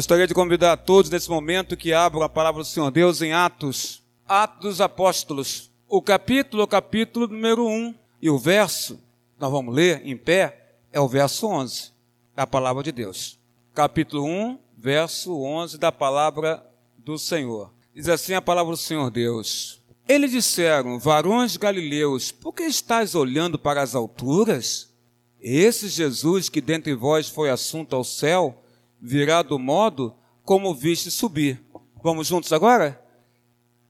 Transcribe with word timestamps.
Gostaria 0.00 0.26
de 0.26 0.32
convidar 0.32 0.72
a 0.72 0.76
todos 0.78 1.10
nesse 1.10 1.28
momento 1.28 1.76
que 1.76 1.92
abram 1.92 2.22
a 2.22 2.28
palavra 2.28 2.62
do 2.62 2.66
Senhor 2.66 2.90
Deus 2.90 3.20
em 3.20 3.34
Atos, 3.34 4.02
Atos 4.26 4.60
dos 4.62 4.80
Apóstolos. 4.80 5.70
O 5.86 6.00
capítulo, 6.00 6.62
o 6.62 6.66
capítulo 6.66 7.28
número 7.28 7.68
1 7.68 7.94
e 8.22 8.30
o 8.30 8.38
verso, 8.38 8.98
nós 9.38 9.50
vamos 9.50 9.74
ler 9.74 10.00
em 10.02 10.16
pé, 10.16 10.78
é 10.90 10.98
o 10.98 11.06
verso 11.06 11.46
11, 11.46 11.92
é 12.34 12.40
a 12.40 12.46
palavra 12.46 12.82
de 12.82 12.90
Deus. 12.92 13.38
Capítulo 13.74 14.24
1, 14.24 14.58
verso 14.74 15.38
11 15.38 15.76
da 15.76 15.92
palavra 15.92 16.66
do 16.96 17.18
Senhor. 17.18 17.70
Diz 17.94 18.08
assim 18.08 18.32
a 18.32 18.40
palavra 18.40 18.72
do 18.72 18.78
Senhor 18.78 19.10
Deus. 19.10 19.82
Eles 20.08 20.30
disseram, 20.30 20.98
varões 20.98 21.58
galileus, 21.58 22.32
por 22.32 22.54
que 22.54 22.62
estáis 22.62 23.14
olhando 23.14 23.58
para 23.58 23.82
as 23.82 23.94
alturas? 23.94 24.94
Esse 25.38 25.88
Jesus 25.88 26.48
que 26.48 26.62
dentre 26.62 26.94
vós 26.94 27.28
foi 27.28 27.50
assunto 27.50 27.94
ao 27.94 28.02
céu, 28.02 28.59
virá 29.00 29.42
do 29.42 29.58
modo 29.58 30.14
como 30.44 30.74
viste 30.74 31.10
subir. 31.10 31.60
Vamos 32.02 32.26
juntos 32.26 32.52
agora? 32.52 33.00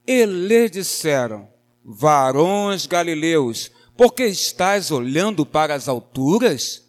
Eles 0.05 0.71
disseram, 0.71 1.47
varões 1.83 2.85
galileus, 2.85 3.71
porque 3.95 4.25
estáis 4.25 4.91
olhando 4.91 5.45
para 5.45 5.75
as 5.75 5.87
alturas? 5.87 6.87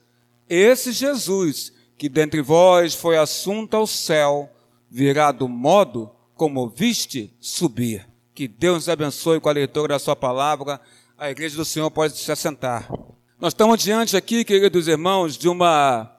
Esse 0.49 0.93
Jesus, 0.93 1.73
que 1.97 2.09
dentre 2.09 2.41
vós 2.43 2.95
foi 2.95 3.17
assunto 3.17 3.77
ao 3.77 3.87
céu, 3.87 4.51
virá 4.91 5.33
do 5.33 5.49
modo 5.49 6.11
como 6.35 6.69
viste 6.69 7.35
subir. 7.41 8.07
Que 8.35 8.49
Deus 8.49 8.75
nos 8.75 8.89
abençoe 8.89 9.41
com 9.41 9.49
a 9.49 9.53
leitura 9.53 9.95
da 9.95 9.99
sua 9.99 10.17
palavra. 10.17 10.81
A 11.17 11.31
igreja 11.31 11.57
do 11.57 11.65
Senhor 11.65 11.91
pode 11.91 12.17
se 12.17 12.33
assentar. 12.33 12.91
Nós 13.39 13.53
estamos 13.53 13.83
diante 13.83 14.17
aqui, 14.17 14.45
queridos 14.45 14.89
irmãos, 14.89 15.37
de 15.37 15.49
uma 15.49 16.11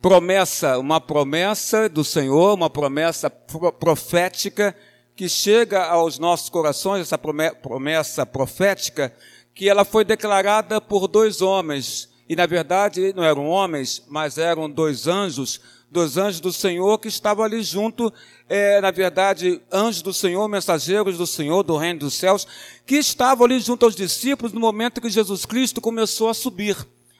promessa, 0.00 0.78
uma 0.78 1.00
promessa 1.00 1.88
do 1.88 2.04
Senhor, 2.04 2.54
uma 2.54 2.70
promessa 2.70 3.28
profética 3.28 4.74
que 5.16 5.28
chega 5.28 5.84
aos 5.84 6.18
nossos 6.18 6.48
corações, 6.48 7.02
essa 7.02 7.18
promessa 7.18 8.24
profética, 8.24 9.12
que 9.52 9.68
ela 9.68 9.84
foi 9.84 10.04
declarada 10.04 10.80
por 10.80 11.08
dois 11.08 11.42
homens, 11.42 12.08
e 12.28 12.36
na 12.36 12.46
verdade 12.46 13.12
não 13.16 13.24
eram 13.24 13.48
homens, 13.48 14.04
mas 14.08 14.38
eram 14.38 14.70
dois 14.70 15.08
anjos, 15.08 15.60
dois 15.90 16.16
anjos 16.16 16.38
do 16.38 16.52
Senhor 16.52 16.98
que 16.98 17.08
estavam 17.08 17.44
ali 17.44 17.60
junto, 17.62 18.12
é, 18.48 18.80
na 18.80 18.92
verdade, 18.92 19.60
anjos 19.72 20.02
do 20.02 20.14
Senhor, 20.14 20.46
mensageiros 20.46 21.18
do 21.18 21.26
Senhor, 21.26 21.64
do 21.64 21.76
reino 21.76 22.00
dos 22.00 22.14
céus, 22.14 22.46
que 22.86 22.96
estavam 22.96 23.46
ali 23.46 23.58
junto 23.58 23.84
aos 23.84 23.96
discípulos 23.96 24.52
no 24.52 24.60
momento 24.60 25.00
que 25.00 25.10
Jesus 25.10 25.44
Cristo 25.44 25.80
começou 25.80 26.28
a 26.28 26.34
subir 26.34 26.76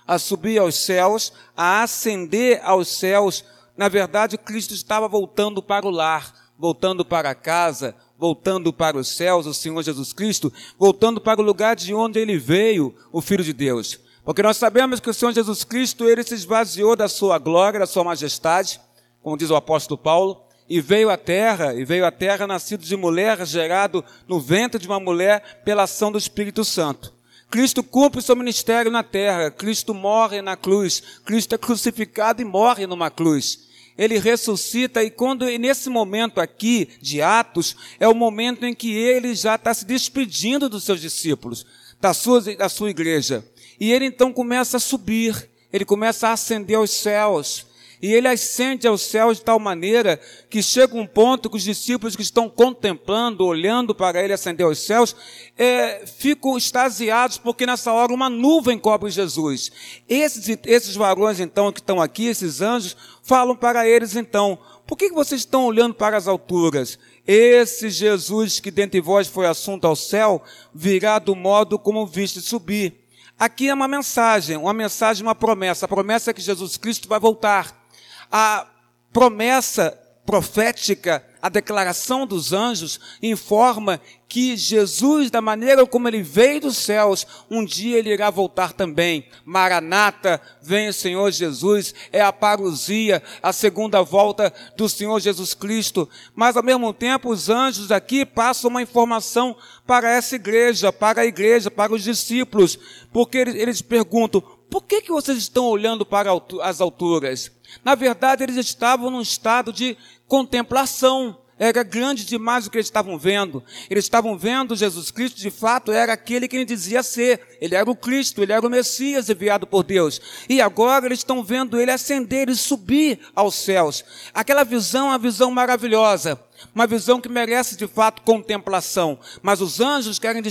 a 0.08 0.18
subir 0.18 0.58
aos 0.58 0.74
céus, 0.74 1.34
a 1.54 1.82
ascender 1.82 2.62
aos 2.64 2.88
céus. 2.88 3.44
Na 3.76 3.90
verdade, 3.90 4.38
Cristo 4.38 4.72
estava 4.72 5.06
voltando 5.06 5.62
para 5.62 5.86
o 5.86 5.90
lar, 5.90 6.32
voltando 6.58 7.04
para 7.04 7.28
a 7.28 7.34
casa, 7.34 7.94
voltando 8.18 8.72
para 8.72 8.96
os 8.96 9.06
céus, 9.06 9.46
o 9.46 9.52
Senhor 9.52 9.82
Jesus 9.82 10.14
Cristo, 10.14 10.50
voltando 10.78 11.20
para 11.20 11.42
o 11.42 11.44
lugar 11.44 11.76
de 11.76 11.92
onde 11.92 12.18
ele 12.18 12.38
veio, 12.38 12.94
o 13.12 13.20
Filho 13.20 13.44
de 13.44 13.52
Deus. 13.52 14.00
Porque 14.24 14.42
nós 14.42 14.56
sabemos 14.56 14.98
que 14.98 15.10
o 15.10 15.14
Senhor 15.14 15.32
Jesus 15.32 15.62
Cristo, 15.62 16.08
ele 16.08 16.24
se 16.24 16.34
esvaziou 16.34 16.96
da 16.96 17.06
sua 17.06 17.38
glória, 17.38 17.78
da 17.78 17.86
sua 17.86 18.02
majestade, 18.02 18.80
como 19.22 19.36
diz 19.36 19.50
o 19.50 19.56
apóstolo 19.56 19.98
Paulo, 19.98 20.42
e 20.66 20.80
veio 20.80 21.10
à 21.10 21.18
terra, 21.18 21.74
e 21.74 21.84
veio 21.84 22.06
à 22.06 22.10
terra 22.10 22.46
nascido 22.46 22.82
de 22.82 22.96
mulher, 22.96 23.44
gerado 23.46 24.02
no 24.26 24.40
ventre 24.40 24.80
de 24.80 24.88
uma 24.88 24.98
mulher 24.98 25.62
pela 25.64 25.82
ação 25.82 26.10
do 26.10 26.18
Espírito 26.18 26.64
Santo. 26.64 27.17
Cristo 27.50 27.82
cumpre 27.82 28.20
o 28.20 28.22
seu 28.22 28.36
ministério 28.36 28.90
na 28.90 29.02
terra, 29.02 29.50
Cristo 29.50 29.94
morre 29.94 30.42
na 30.42 30.56
cruz, 30.56 31.02
Cristo 31.24 31.54
é 31.54 31.58
crucificado 31.58 32.42
e 32.42 32.44
morre 32.44 32.86
numa 32.86 33.10
cruz. 33.10 33.66
Ele 33.96 34.18
ressuscita 34.18 35.02
e 35.02 35.10
quando 35.10 35.46
nesse 35.58 35.88
momento 35.88 36.40
aqui 36.40 36.88
de 37.00 37.20
Atos 37.20 37.74
é 37.98 38.06
o 38.06 38.14
momento 38.14 38.64
em 38.64 38.74
que 38.74 38.92
ele 38.92 39.34
já 39.34 39.56
está 39.56 39.74
se 39.74 39.84
despedindo 39.84 40.68
dos 40.68 40.84
seus 40.84 41.00
discípulos, 41.00 41.66
da 42.00 42.14
sua, 42.14 42.40
da 42.54 42.68
sua 42.68 42.90
igreja. 42.90 43.44
E 43.80 43.90
ele 43.90 44.04
então 44.04 44.32
começa 44.32 44.76
a 44.76 44.80
subir, 44.80 45.48
ele 45.72 45.84
começa 45.84 46.28
a 46.28 46.32
ascender 46.32 46.76
aos 46.76 46.90
céus 46.90 47.66
e 48.00 48.12
ele 48.12 48.28
ascende 48.28 48.86
aos 48.86 49.02
céus 49.02 49.38
de 49.38 49.44
tal 49.44 49.58
maneira 49.58 50.20
que 50.48 50.62
chega 50.62 50.96
um 50.96 51.06
ponto 51.06 51.50
que 51.50 51.56
os 51.56 51.62
discípulos 51.62 52.14
que 52.14 52.22
estão 52.22 52.48
contemplando, 52.48 53.44
olhando 53.44 53.94
para 53.94 54.22
ele 54.22 54.32
ascender 54.32 54.64
aos 54.64 54.78
céus, 54.78 55.16
é, 55.56 56.04
ficam 56.06 56.56
extasiados, 56.56 57.38
porque 57.38 57.66
nessa 57.66 57.92
hora 57.92 58.12
uma 58.12 58.30
nuvem 58.30 58.78
cobre 58.78 59.10
Jesus. 59.10 59.72
Esses, 60.08 60.58
esses 60.64 60.94
varões, 60.94 61.40
então, 61.40 61.72
que 61.72 61.80
estão 61.80 62.00
aqui, 62.00 62.26
esses 62.26 62.60
anjos, 62.60 62.96
falam 63.22 63.56
para 63.56 63.88
eles, 63.88 64.14
então, 64.14 64.58
por 64.86 64.96
que 64.96 65.10
vocês 65.10 65.40
estão 65.40 65.66
olhando 65.66 65.94
para 65.94 66.16
as 66.16 66.28
alturas? 66.28 66.98
Esse 67.26 67.90
Jesus 67.90 68.60
que 68.60 68.70
dentre 68.70 69.00
vós 69.00 69.26
foi 69.26 69.46
assunto 69.46 69.86
ao 69.86 69.96
céu, 69.96 70.42
virá 70.72 71.18
do 71.18 71.34
modo 71.34 71.78
como 71.78 72.06
viste 72.06 72.40
subir. 72.40 72.94
Aqui 73.38 73.68
é 73.68 73.74
uma 73.74 73.86
mensagem, 73.86 74.56
uma 74.56 74.72
mensagem, 74.72 75.22
uma 75.22 75.34
promessa. 75.34 75.84
A 75.84 75.88
promessa 75.88 76.30
é 76.30 76.34
que 76.34 76.40
Jesus 76.40 76.76
Cristo 76.76 77.08
vai 77.08 77.20
voltar 77.20 77.87
a 78.30 78.66
promessa 79.12 79.98
profética, 80.28 81.24
a 81.40 81.48
declaração 81.48 82.26
dos 82.26 82.52
anjos 82.52 83.00
informa 83.22 83.98
que 84.28 84.58
Jesus, 84.58 85.30
da 85.30 85.40
maneira 85.40 85.86
como 85.86 86.06
ele 86.06 86.20
veio 86.22 86.60
dos 86.60 86.76
céus, 86.76 87.26
um 87.50 87.64
dia 87.64 87.96
ele 87.96 88.12
irá 88.12 88.28
voltar 88.28 88.74
também. 88.74 89.26
Maranata, 89.42 90.38
vem 90.60 90.88
o 90.88 90.92
Senhor 90.92 91.30
Jesus, 91.30 91.94
é 92.12 92.20
a 92.20 92.30
parousia, 92.30 93.22
a 93.42 93.54
segunda 93.54 94.02
volta 94.02 94.52
do 94.76 94.86
Senhor 94.86 95.18
Jesus 95.18 95.54
Cristo. 95.54 96.06
Mas 96.34 96.58
ao 96.58 96.62
mesmo 96.62 96.92
tempo, 96.92 97.30
os 97.30 97.48
anjos 97.48 97.90
aqui 97.90 98.26
passam 98.26 98.68
uma 98.68 98.82
informação 98.82 99.56
para 99.86 100.10
essa 100.10 100.36
igreja, 100.36 100.92
para 100.92 101.22
a 101.22 101.26
igreja, 101.26 101.70
para 101.70 101.94
os 101.94 102.02
discípulos, 102.02 102.78
porque 103.10 103.38
eles 103.38 103.80
perguntam: 103.80 104.42
por 104.70 104.84
que, 104.84 105.02
que 105.02 105.10
vocês 105.10 105.38
estão 105.38 105.64
olhando 105.66 106.04
para 106.04 106.30
as 106.62 106.80
alturas? 106.80 107.50
Na 107.84 107.94
verdade, 107.94 108.42
eles 108.42 108.56
estavam 108.56 109.10
num 109.10 109.20
estado 109.20 109.72
de 109.72 109.96
contemplação. 110.26 111.38
Era 111.58 111.82
grande 111.82 112.24
demais 112.24 112.66
o 112.66 112.70
que 112.70 112.76
eles 112.76 112.86
estavam 112.86 113.18
vendo. 113.18 113.64
Eles 113.90 114.04
estavam 114.04 114.38
vendo 114.38 114.76
Jesus 114.76 115.10
Cristo, 115.10 115.40
de 115.40 115.50
fato, 115.50 115.90
era 115.90 116.12
aquele 116.12 116.46
que 116.46 116.56
ele 116.56 116.64
dizia 116.64 117.02
ser. 117.02 117.58
Ele 117.60 117.74
era 117.74 117.90
o 117.90 117.96
Cristo, 117.96 118.42
ele 118.42 118.52
era 118.52 118.64
o 118.64 118.70
Messias 118.70 119.28
enviado 119.28 119.66
por 119.66 119.82
Deus. 119.82 120.20
E 120.48 120.60
agora 120.60 121.06
eles 121.06 121.18
estão 121.18 121.42
vendo 121.42 121.80
ele 121.80 121.90
ascender 121.90 122.48
e 122.48 122.54
subir 122.54 123.18
aos 123.34 123.56
céus. 123.56 124.04
Aquela 124.32 124.62
visão 124.62 125.06
é 125.06 125.10
uma 125.10 125.18
visão 125.18 125.50
maravilhosa. 125.50 126.40
Uma 126.74 126.86
visão 126.86 127.20
que 127.20 127.28
merece 127.28 127.76
de 127.76 127.86
fato 127.86 128.22
contemplação. 128.22 129.18
Mas 129.42 129.60
os 129.60 129.80
anjos 129.80 130.18
querem, 130.18 130.42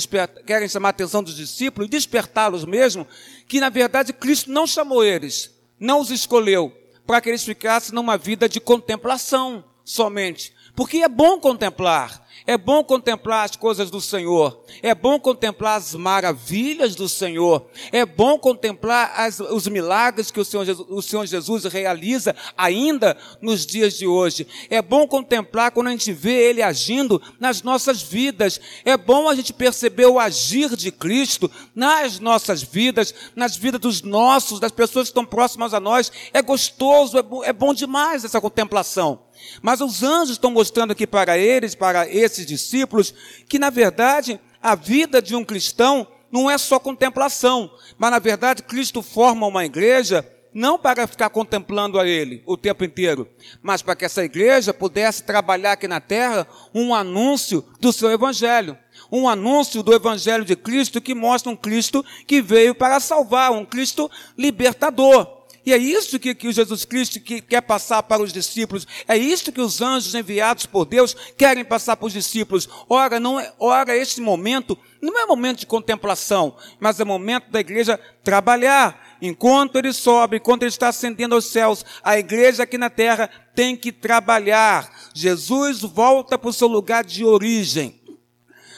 querem 0.46 0.68
chamar 0.68 0.90
a 0.90 0.92
atenção 0.92 1.24
dos 1.24 1.36
discípulos 1.36 1.88
e 1.88 1.92
despertá-los 1.92 2.66
mesmo, 2.66 3.08
que 3.48 3.60
na 3.60 3.70
verdade 3.70 4.14
Cristo 4.14 4.52
não 4.52 4.68
chamou 4.68 5.04
eles, 5.04 5.52
não 5.80 6.00
os 6.00 6.12
escolheu 6.12 6.74
para 7.06 7.22
que 7.22 7.30
eles 7.30 7.44
ficassem 7.44 7.96
numa 7.96 8.18
vida 8.18 8.50
de 8.50 8.60
contemplação 8.60 9.64
somente. 9.86 10.54
Porque 10.78 11.00
é 11.00 11.10
bom 11.10 11.40
contemplar, 11.40 12.24
é 12.46 12.56
bom 12.56 12.84
contemplar 12.84 13.46
as 13.46 13.56
coisas 13.56 13.90
do 13.90 14.00
Senhor, 14.00 14.64
é 14.84 14.94
bom 14.94 15.20
contemplar 15.20 15.78
as 15.78 15.96
maravilhas 15.96 16.94
do 16.94 17.10
Senhor, 17.10 17.66
é 17.92 18.06
bom 18.06 18.38
contemplar 18.38 19.12
as, 19.18 19.40
os 19.40 19.68
milagres 19.68 20.30
que 20.30 20.40
o 20.40 20.46
Senhor, 20.46 20.64
Jesus, 20.64 20.88
o 20.88 21.02
Senhor 21.02 21.26
Jesus 21.26 21.64
realiza 21.64 22.36
ainda 22.56 23.18
nos 23.42 23.66
dias 23.66 23.96
de 23.98 24.06
hoje. 24.06 24.48
É 24.70 24.80
bom 24.80 25.08
contemplar 25.08 25.72
quando 25.72 25.88
a 25.88 25.90
gente 25.90 26.14
vê 26.14 26.48
Ele 26.48 26.62
agindo 26.62 27.20
nas 27.40 27.64
nossas 27.64 28.04
vidas. 28.04 28.62
É 28.86 28.96
bom 28.96 29.28
a 29.28 29.34
gente 29.34 29.54
perceber 29.54 30.06
o 30.06 30.20
agir 30.20 30.76
de 30.76 30.92
Cristo 30.92 31.50
nas 31.74 32.20
nossas 32.20 32.62
vidas, 32.62 33.16
nas 33.36 33.58
vidas 33.58 33.82
dos 33.82 34.04
nossos, 34.04 34.60
das 34.60 34.72
pessoas 34.72 35.08
que 35.08 35.10
estão 35.10 35.26
próximas 35.26 35.74
a 35.74 35.80
nós. 35.80 36.12
É 36.32 36.44
gostoso, 36.44 37.18
é 37.18 37.24
bom, 37.24 37.44
é 37.44 37.52
bom 37.52 37.74
demais 37.74 38.24
essa 38.24 38.40
contemplação. 38.40 39.26
Mas 39.62 39.82
os 39.82 40.04
anjos 40.04 40.32
estão 40.32 40.52
mostrando 40.52 40.92
aqui 40.92 41.08
para 41.08 41.38
eles, 41.38 41.76
para 41.76 42.08
esses 42.10 42.46
discípulos, 42.46 43.14
que 43.48 43.60
na 43.60 43.70
verdade 43.70 44.40
a 44.62 44.76
vida 44.76 45.22
de 45.22 45.36
um 45.36 45.44
cristão 45.44 46.08
não 46.32 46.50
é 46.50 46.58
só 46.58 46.80
contemplação, 46.80 47.72
mas 47.98 48.12
na 48.12 48.20
verdade 48.20 48.64
Cristo 48.64 49.02
forma 49.02 49.48
uma 49.48 49.66
igreja 49.66 50.26
não 50.54 50.80
para 50.80 51.06
ficar 51.06 51.30
contemplando 51.30 52.00
a 52.00 52.08
Ele 52.08 52.42
o 52.44 52.58
tempo 52.58 52.84
inteiro, 52.84 53.30
mas 53.62 53.84
para 53.84 53.96
que 53.96 54.06
essa 54.06 54.24
igreja 54.24 54.74
pudesse 54.74 55.22
trabalhar 55.22 55.74
aqui 55.74 55.88
na 55.88 56.02
terra 56.02 56.48
um 56.74 56.96
anúncio 56.96 57.64
do 57.80 57.94
seu 57.94 58.10
Evangelho. 58.10 58.76
Um 59.12 59.30
anúncio 59.30 59.84
do 59.84 59.94
Evangelho 59.94 60.44
de 60.44 60.56
Cristo 60.56 61.00
que 61.00 61.14
mostra 61.14 61.52
um 61.52 61.56
Cristo 61.56 62.04
que 62.26 62.42
veio 62.42 62.74
para 62.74 63.00
salvar, 63.00 63.52
um 63.52 63.64
Cristo 63.64 64.10
libertador. 64.36 65.37
E 65.68 65.74
é 65.74 65.78
isso 65.78 66.18
que, 66.18 66.34
que 66.34 66.50
Jesus 66.50 66.86
Cristo 66.86 67.20
que 67.20 67.42
quer 67.42 67.60
passar 67.60 68.02
para 68.02 68.24
os 68.24 68.32
discípulos. 68.32 68.88
É 69.06 69.18
isso 69.18 69.52
que 69.52 69.60
os 69.60 69.82
anjos 69.82 70.16
enviados 70.16 70.66
por 70.66 70.86
Deus 70.86 71.14
querem 71.38 71.66
passar 71.66 71.98
para 71.98 72.06
os 72.06 72.14
discípulos. 72.14 72.70
Ora, 72.88 73.20
não 73.20 73.38
é, 73.38 73.52
ora, 73.60 73.94
este 73.94 74.22
momento 74.22 74.78
não 75.02 75.20
é 75.20 75.26
momento 75.26 75.60
de 75.60 75.66
contemplação, 75.66 76.56
mas 76.80 77.02
é 77.02 77.04
momento 77.04 77.52
da 77.52 77.60
igreja 77.60 78.00
trabalhar 78.24 79.18
enquanto 79.22 79.76
ele 79.76 79.92
sobe, 79.92 80.38
enquanto 80.38 80.64
ele 80.64 80.70
está 80.70 80.88
ascendendo 80.88 81.36
aos 81.36 81.48
céus, 81.48 81.84
a 82.02 82.18
igreja 82.18 82.64
aqui 82.64 82.78
na 82.78 82.90
terra 82.90 83.30
tem 83.54 83.76
que 83.76 83.92
trabalhar. 83.92 84.90
Jesus 85.14 85.82
volta 85.82 86.38
para 86.38 86.50
o 86.50 86.54
seu 86.54 86.70
lugar 86.70 87.04
de 87.04 87.26
origem. 87.26 88.02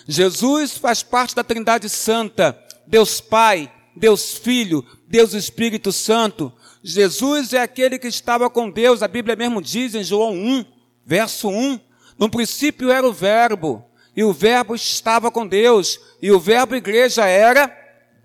Jesus 0.07 0.75
faz 0.75 1.03
parte 1.03 1.35
da 1.35 1.44
Trindade 1.44 1.88
Santa, 1.88 2.59
Deus 2.88 3.21
Pai, 3.21 3.71
Deus 3.95 4.33
Filho, 4.33 4.83
Deus 5.07 5.33
Espírito 5.33 5.92
Santo. 5.92 6.51
Jesus 6.84 7.54
é 7.54 7.62
aquele 7.62 8.00
que 8.00 8.08
estava 8.08 8.50
com 8.50 8.70
Deus, 8.70 9.04
a 9.04 9.08
Bíblia 9.08 9.36
mesmo 9.36 9.62
diz 9.62 9.96
em 9.96 10.04
João 10.04 10.34
1, 10.34 10.66
verso 11.06 11.50
1. 11.50 11.80
No 12.18 12.30
princípio 12.30 12.92
era 12.92 13.06
o 13.06 13.14
Verbo, 13.14 13.86
e 14.16 14.24
o 14.24 14.34
Verbo 14.34 14.76
estava 14.76 15.30
com 15.30 15.46
Deus, 15.46 16.00
e 16.22 16.31
o 16.31 16.40
Verbo 16.40 16.76
igreja 16.76 17.26
era 17.26 17.76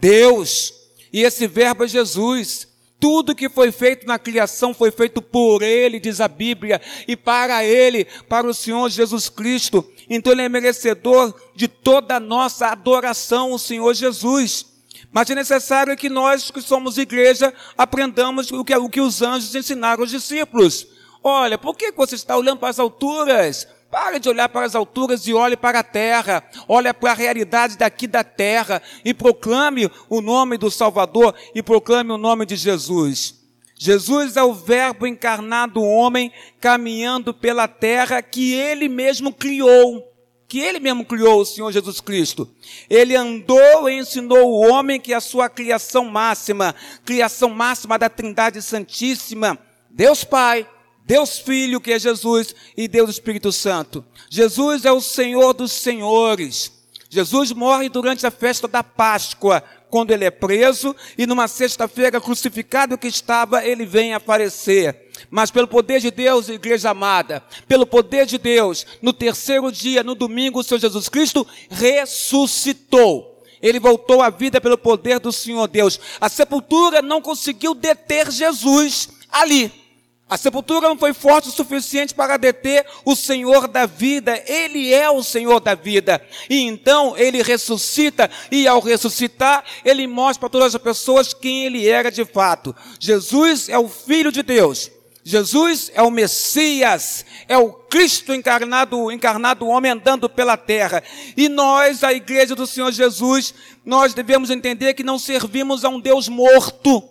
Deus. 0.01 0.73
E 1.13 1.23
esse 1.23 1.47
Verbo 1.47 1.85
é 1.85 1.89
Jesus. 1.89 2.69
Tudo 2.99 3.35
que 3.35 3.49
foi 3.49 3.71
feito 3.71 4.07
na 4.07 4.19
criação 4.19 4.73
foi 4.73 4.91
feito 4.91 5.21
por 5.21 5.63
Ele, 5.63 6.01
diz 6.01 6.21
a 6.21 6.29
Bíblia, 6.29 6.81
e 7.07 7.17
para 7.17 7.65
Ele, 7.65 8.07
para 8.29 8.47
o 8.47 8.55
Senhor 8.55 8.89
Jesus 8.89 9.29
Cristo. 9.29 9.89
Então 10.09 10.33
Ele 10.33 10.43
é 10.43 10.49
merecedor 10.49 11.35
de 11.55 11.69
toda 11.69 12.17
a 12.17 12.21
nossa 12.21 12.69
adoração, 12.69 13.53
o 13.53 13.59
Senhor 13.59 13.93
Jesus. 13.95 14.74
Mas 15.15 15.31
é 15.31 15.35
necessário 15.37 15.97
que 15.97 16.09
nós, 16.09 16.51
que 16.51 16.61
somos 16.61 16.99
igreja, 16.99 17.55
aprendamos 17.79 18.51
o 18.51 18.65
que, 18.65 18.75
o 18.75 18.89
que 18.89 19.01
os 19.01 19.23
anjos 19.23 19.55
ensinaram 19.55 20.03
aos 20.03 20.11
discípulos. 20.11 20.89
Olha, 21.23 21.57
por 21.57 21.77
que 21.77 21.93
você 21.93 22.17
está 22.17 22.37
olhando 22.37 22.59
para 22.59 22.71
as 22.71 22.81
alturas? 22.81 23.65
Pare 23.93 24.19
de 24.19 24.29
olhar 24.29 24.49
para 24.49 24.67
as 24.67 24.75
alturas 24.75 25.25
e 25.29 25.33
olhe 25.33 25.57
para 25.57 25.79
a 25.79 25.85
terra. 25.85 26.43
Olhe 26.67 26.93
para 26.93 27.13
a 27.13 27.15
realidade 27.15 27.79
daqui 27.79 28.09
da 28.09 28.25
terra 28.25 28.83
e 29.05 29.15
proclame 29.15 29.89
o 30.11 30.21
nome 30.21 30.59
do 30.59 30.69
Salvador 30.69 31.33
e 31.55 31.63
proclame 31.63 32.11
o 32.11 32.19
nome 32.19 32.45
de 32.45 32.57
Jesus. 32.57 33.37
Jesus 33.79 34.37
é 34.37 34.43
o 34.43 34.53
Verbo 34.53 35.07
encarnado 35.07 35.81
homem 35.81 36.33
caminhando 36.61 37.33
pela 37.33 37.69
terra 37.69 38.21
que 38.21 38.53
ele 38.53 38.89
mesmo 38.89 39.33
criou 39.33 40.13
que 40.55 40.61
ele 40.61 40.79
mesmo 40.79 41.05
criou, 41.05 41.41
o 41.41 41.45
Senhor 41.45 41.73
Jesus 41.73 42.01
Cristo. 42.01 42.49
Ele 42.89 43.17
andou 43.17 43.89
e 43.89 43.99
ensinou 43.99 44.53
o 44.53 44.71
homem 44.71 45.01
que 45.01 45.13
é 45.13 45.17
a 45.17 45.21
sua 45.21 45.49
criação 45.49 46.05
máxima, 46.05 46.77
criação 47.05 47.51
máxima 47.51 47.99
da 47.99 48.09
Trindade 48.09 48.63
Santíssima, 48.63 49.59
Deus 49.91 50.23
Pai, 50.23 50.65
Deus 51.05 51.41
Filho, 51.41 51.81
que 51.81 51.91
é 51.91 51.99
Jesus, 51.99 52.55
e 52.77 52.87
Deus 52.87 53.11
Espírito 53.11 53.51
Santo. 53.51 54.05
Jesus 54.31 54.85
é 54.85 54.93
o 54.93 55.01
Senhor 55.01 55.55
dos 55.55 55.73
Senhores. 55.73 56.71
Jesus 57.11 57.51
morre 57.51 57.89
durante 57.89 58.25
a 58.25 58.31
festa 58.31 58.69
da 58.69 58.85
Páscoa, 58.85 59.61
quando 59.91 60.13
ele 60.13 60.25
é 60.25 60.31
preso, 60.31 60.95
e 61.19 61.27
numa 61.27 61.49
sexta-feira, 61.49 62.21
crucificado 62.21 62.97
que 62.97 63.09
estava, 63.09 63.65
ele 63.65 63.85
vem 63.85 64.15
aparecer. 64.15 65.04
Mas 65.31 65.51
pelo 65.51 65.69
poder 65.69 66.01
de 66.01 66.11
Deus, 66.11 66.49
igreja 66.49 66.91
amada, 66.91 67.43
pelo 67.67 67.87
poder 67.87 68.27
de 68.27 68.39
Deus, 68.39 68.87
no 69.03 69.13
terceiro 69.13 69.71
dia, 69.73 70.03
no 70.03 70.15
domingo, 70.15 70.61
o 70.61 70.63
Senhor 70.63 70.81
Jesus 70.81 71.09
Cristo 71.09 71.47
ressuscitou. 71.71 73.43
Ele 73.61 73.81
voltou 73.81 74.21
à 74.21 74.29
vida 74.29 74.61
pelo 74.61 74.77
poder 74.77 75.19
do 75.19 75.33
Senhor 75.33 75.67
Deus. 75.69 75.99
A 76.21 76.29
sepultura 76.29 77.01
não 77.01 77.23
conseguiu 77.23 77.75
deter 77.75 78.31
Jesus 78.31 79.09
ali. 79.31 79.85
A 80.29 80.37
sepultura 80.37 80.89
não 80.89 80.99
foi 80.99 81.13
forte 81.13 81.49
o 81.49 81.53
suficiente 81.53 82.15
para 82.15 82.37
deter 82.37 82.85
o 83.05 83.15
Senhor 83.15 83.69
da 83.69 83.87
vida. 83.87 84.43
Ele 84.47 84.93
é 84.93 85.09
o 85.11 85.23
Senhor 85.23 85.61
da 85.61 85.75
vida. 85.75 86.21
E 86.49 86.61
então 86.63 87.17
ele 87.17 87.43
ressuscita, 87.43 88.31
e 88.51 88.67
ao 88.67 88.81
ressuscitar, 88.81 89.65
ele 89.85 90.07
mostra 90.07 90.41
para 90.41 90.49
todas 90.49 90.75
as 90.75 90.83
pessoas 90.83 91.35
quem 91.35 91.67
ele 91.67 91.87
era 91.87 92.11
de 92.11 92.25
fato. 92.25 92.75
Jesus 92.99 93.69
é 93.69 93.79
o 93.79 93.89
Filho 93.89 94.33
de 94.33 94.43
Deus. 94.43 94.91
Jesus 95.27 95.91
é 95.95 96.03
o 96.03 96.11
Messias, 96.11 97.25
é 97.49 97.57
o 97.57 97.73
Cristo 97.73 98.35
encarnado, 98.35 99.11
encarnado 99.11 99.67
homem 99.67 99.91
andando 99.91 100.29
pela 100.29 100.55
terra. 100.55 101.03
E 101.35 101.49
nós, 101.49 102.05
a 102.05 102.13
igreja 102.13 102.55
do 102.55 102.67
Senhor 102.67 102.93
Jesus, 102.93 103.55
nós 103.87 104.13
devemos 104.13 104.51
entender 104.51 104.93
que 104.93 105.03
não 105.03 105.19
servimos 105.19 105.83
a 105.83 105.89
um 105.89 105.99
Deus 105.99 106.29
morto, 106.29 107.03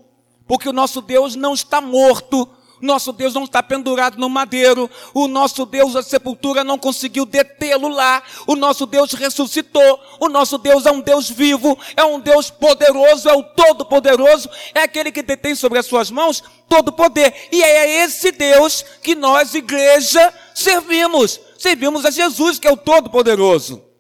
porque 0.45 0.69
o 0.69 0.74
nosso 0.74 1.01
Deus 1.01 1.36
não 1.36 1.56
está 1.56 1.81
morto. 1.81 2.48
Nosso 2.83 3.13
Deus 3.13 3.33
não 3.33 3.45
está 3.45 3.63
pendurado 3.63 4.18
no 4.18 4.27
madeiro. 4.27 4.89
O 5.13 5.25
nosso 5.25 5.65
Deus, 5.65 5.95
a 5.95 6.03
sepultura 6.03 6.65
não 6.65 6.77
conseguiu 6.77 7.25
detê-lo 7.25 7.88
lá. 7.88 8.21
O 8.45 8.57
nosso 8.57 8.85
Deus 8.85 9.13
ressuscitou. 9.13 10.01
O 10.19 10.27
nosso 10.27 10.57
Deus 10.57 10.85
é 10.85 10.91
um 10.91 11.00
Deus 11.00 11.30
vivo. 11.30 11.80
É 11.95 12.03
um 12.03 12.19
Deus 12.19 12.50
poderoso. 12.50 13.30
É 13.30 13.33
o 13.33 13.41
Todo-Poderoso. 13.41 14.50
É 14.75 14.81
aquele 14.81 15.13
que 15.13 15.24
detém 15.24 15.56
sobre 15.56 15.80
as 15.80 15.85
suas 15.85 16.12
mãos 16.12 16.44
todo 16.68 16.89
o 16.89 16.94
poder. 16.94 17.33
E 17.53 17.63
é 17.63 18.03
esse 18.03 18.33
Deus 18.33 18.83
que 19.01 19.15
nós, 19.15 19.53
igreja, 19.53 20.33
servimos. 20.53 21.39
Servimos 21.57 22.06
a 22.06 22.12
Jesus, 22.12 22.59
que 22.59 22.68
é 22.68 22.71
o 22.71 22.75
Todo-Poderoso. 22.75 23.93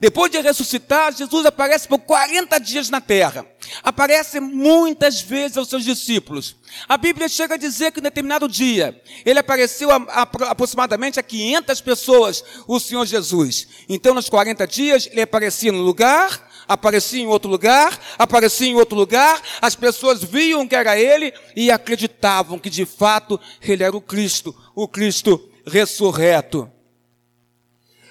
Depois 0.00 0.32
de 0.32 0.40
ressuscitar, 0.40 1.14
Jesus 1.14 1.44
aparece 1.44 1.86
por 1.86 1.98
40 1.98 2.58
dias 2.58 2.88
na 2.88 3.02
terra. 3.02 3.44
Aparece 3.82 4.40
muitas 4.40 5.20
vezes 5.20 5.58
aos 5.58 5.68
seus 5.68 5.84
discípulos. 5.84 6.56
A 6.88 6.96
Bíblia 6.96 7.28
chega 7.28 7.54
a 7.54 7.58
dizer 7.58 7.92
que 7.92 8.00
em 8.00 8.02
determinado 8.02 8.48
dia, 8.48 8.98
ele 9.26 9.38
apareceu 9.38 9.90
a, 9.90 9.96
a, 9.96 10.22
aproximadamente 10.22 11.20
a 11.20 11.22
500 11.22 11.80
pessoas, 11.82 12.42
o 12.66 12.80
Senhor 12.80 13.04
Jesus. 13.04 13.68
Então, 13.90 14.14
nos 14.14 14.30
40 14.30 14.66
dias, 14.66 15.06
ele 15.12 15.20
aparecia 15.20 15.70
no 15.70 15.82
lugar, 15.82 16.48
aparecia 16.66 17.20
em 17.22 17.26
outro 17.26 17.50
lugar, 17.50 18.00
aparecia 18.18 18.68
em 18.68 18.76
outro 18.76 18.96
lugar, 18.96 19.42
as 19.60 19.76
pessoas 19.76 20.24
viam 20.24 20.66
que 20.66 20.74
era 20.74 20.98
ele 20.98 21.30
e 21.54 21.70
acreditavam 21.70 22.58
que 22.58 22.70
de 22.70 22.86
fato 22.86 23.38
ele 23.60 23.84
era 23.84 23.94
o 23.94 24.00
Cristo, 24.00 24.56
o 24.74 24.88
Cristo 24.88 25.46
ressurreto. 25.66 26.79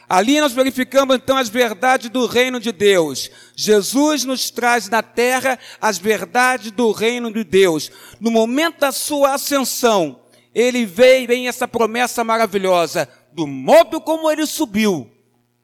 Ali 0.10 0.42
nós 0.42 0.54
verificamos 0.54 1.16
então 1.16 1.38
as 1.38 1.50
verdades 1.50 2.10
do 2.10 2.26
reino 2.26 2.60
de 2.60 2.72
Deus. 2.72 3.30
Jesus 3.56 4.26
nos 4.26 4.50
traz 4.50 4.90
na 4.90 5.04
terra 5.04 5.60
as 5.80 6.00
verdades 6.00 6.72
do 6.72 6.92
reino 6.92 7.32
de 7.32 7.44
Deus. 7.44 7.92
No 8.20 8.32
momento 8.32 8.80
da 8.80 8.92
sua 8.92 9.36
ascensão, 9.36 10.20
ele 10.54 10.84
veio, 10.84 11.28
vem 11.28 11.48
essa 11.48 11.68
promessa 11.68 12.24
maravilhosa, 12.24 13.08
do 13.32 13.46
modo 13.46 14.02
como 14.02 14.32
ele 14.32 14.48
subiu. 14.48 15.08